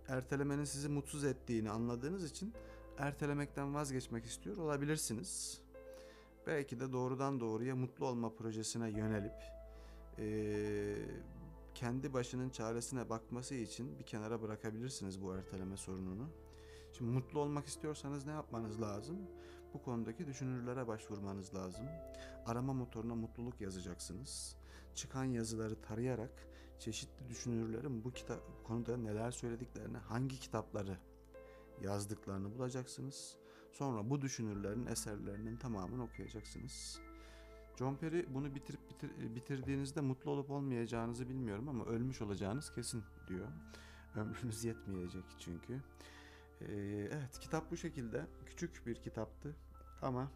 Ertelemenin 0.09 0.64
sizi 0.64 0.88
mutsuz 0.88 1.24
ettiğini 1.24 1.70
anladığınız 1.70 2.24
için 2.24 2.55
ertelemekten 2.98 3.74
vazgeçmek 3.74 4.24
istiyor 4.24 4.57
olabilirsiniz. 4.57 5.61
Belki 6.46 6.81
de 6.81 6.92
doğrudan 6.92 7.40
doğruya 7.40 7.77
mutlu 7.77 8.07
olma 8.07 8.35
projesine 8.35 8.90
yönelip 8.90 9.53
e, 10.18 10.96
kendi 11.74 12.12
başının 12.12 12.50
çaresine 12.50 13.11
bakması 13.11 13.55
için 13.55 13.98
bir 13.98 14.05
kenara 14.05 14.42
bırakabilirsiniz 14.42 15.22
bu 15.22 15.35
erteleme 15.35 15.77
sorununu. 15.77 16.29
Şimdi 16.92 17.11
mutlu 17.11 17.40
olmak 17.40 17.66
istiyorsanız 17.66 18.27
ne 18.27 18.33
yapmanız 18.33 18.81
lazım? 18.81 19.18
Bu 19.74 19.83
konudaki 19.83 20.27
düşünürlere 20.27 20.87
başvurmanız 20.87 21.55
lazım. 21.55 21.87
Arama 22.46 22.72
motoruna 22.72 23.14
mutluluk 23.14 23.61
yazacaksınız. 23.61 24.57
Çıkan 24.94 25.24
yazıları 25.24 25.81
tarayarak 25.81 26.48
çeşitli 26.79 27.29
düşünürlerin 27.29 28.05
bu 28.05 28.12
kitap 28.12 28.40
bu 28.61 28.66
konuda 28.66 28.96
neler 28.96 29.31
söylediklerini, 29.31 29.96
hangi 29.96 30.40
kitapları 30.40 30.98
yazdıklarını 31.81 32.55
bulacaksınız. 32.55 33.37
Sonra 33.72 34.11
bu 34.11 34.22
düşünürlerin 34.22 34.87
eserlerinin 34.87 35.57
tamamını 35.57 36.05
okuyacaksınız. 36.05 37.00
John 37.78 37.96
Perry 37.96 38.26
bunu 38.34 38.54
bitirip 38.54 38.90
bitir, 38.90 39.34
bitirdiğinizde 39.34 40.00
mutlu 40.00 40.30
olup 40.30 40.50
olmayacağınızı 40.50 41.28
bilmiyorum 41.28 41.68
ama 41.68 41.84
ölmüş 41.84 42.22
olacağınız 42.22 42.74
kesin 42.74 43.02
diyor. 43.28 43.48
Ömrünüz 44.16 44.64
yetmeyecek 44.64 45.24
çünkü. 45.38 45.80
Ee, 46.60 46.66
evet 47.12 47.38
kitap 47.40 47.70
bu 47.70 47.76
şekilde 47.76 48.26
küçük 48.46 48.87
bir 48.87 48.94
kitaptı 48.94 49.56
ama 50.02 50.30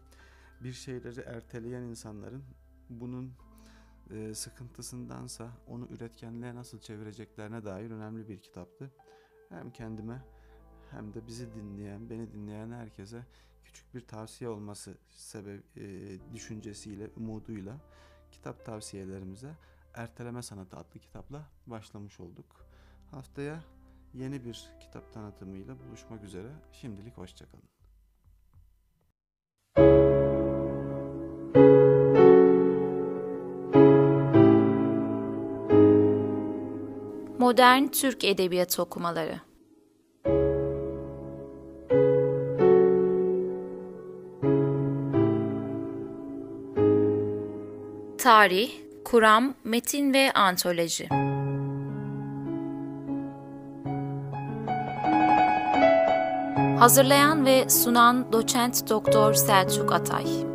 bir 0.63 0.73
şeyleri 0.73 1.19
erteleyen 1.19 1.81
insanların 1.81 2.43
bunun 2.89 3.33
e, 4.09 4.33
sıkıntısındansa 4.33 5.51
onu 5.67 5.87
üretkenliğe 5.87 6.55
nasıl 6.55 6.79
çevireceklerine 6.79 7.65
dair 7.65 7.91
önemli 7.91 8.27
bir 8.27 8.41
kitaptı. 8.41 8.91
Hem 9.49 9.71
kendime 9.71 10.21
hem 10.91 11.13
de 11.13 11.27
bizi 11.27 11.53
dinleyen, 11.53 12.09
beni 12.09 12.33
dinleyen 12.33 12.71
herkese 12.71 13.25
küçük 13.69 13.95
bir 13.95 14.01
tavsiye 14.01 14.49
olması 14.49 14.97
sebep 15.09 15.77
e, 15.77 16.17
düşüncesiyle, 16.33 17.09
umuduyla 17.15 17.77
kitap 18.31 18.65
tavsiyelerimize 18.65 19.55
Erteleme 19.93 20.41
Sanatı 20.41 20.77
adlı 20.77 20.99
kitapla 20.99 21.49
başlamış 21.67 22.19
olduk. 22.19 22.45
Haftaya 23.11 23.63
yeni 24.13 24.45
bir 24.45 24.69
kitap 24.79 25.13
tanıtımıyla 25.13 25.75
buluşmak 25.79 26.23
üzere. 26.23 26.51
Şimdilik 26.71 27.17
hoşçakalın. 27.17 27.69
Modern 37.39 37.87
Türk 37.87 38.23
Edebiyatı 38.23 38.81
Okumaları 38.81 39.48
Tarih, 48.29 48.71
Kuram, 49.05 49.53
Metin 49.63 50.13
ve 50.13 50.31
Antoloji. 50.31 51.09
Hazırlayan 56.79 57.45
ve 57.45 57.69
sunan 57.69 58.33
Doçent 58.33 58.89
Doktor 58.89 59.33
Selçuk 59.33 59.93
Atay 59.93 60.48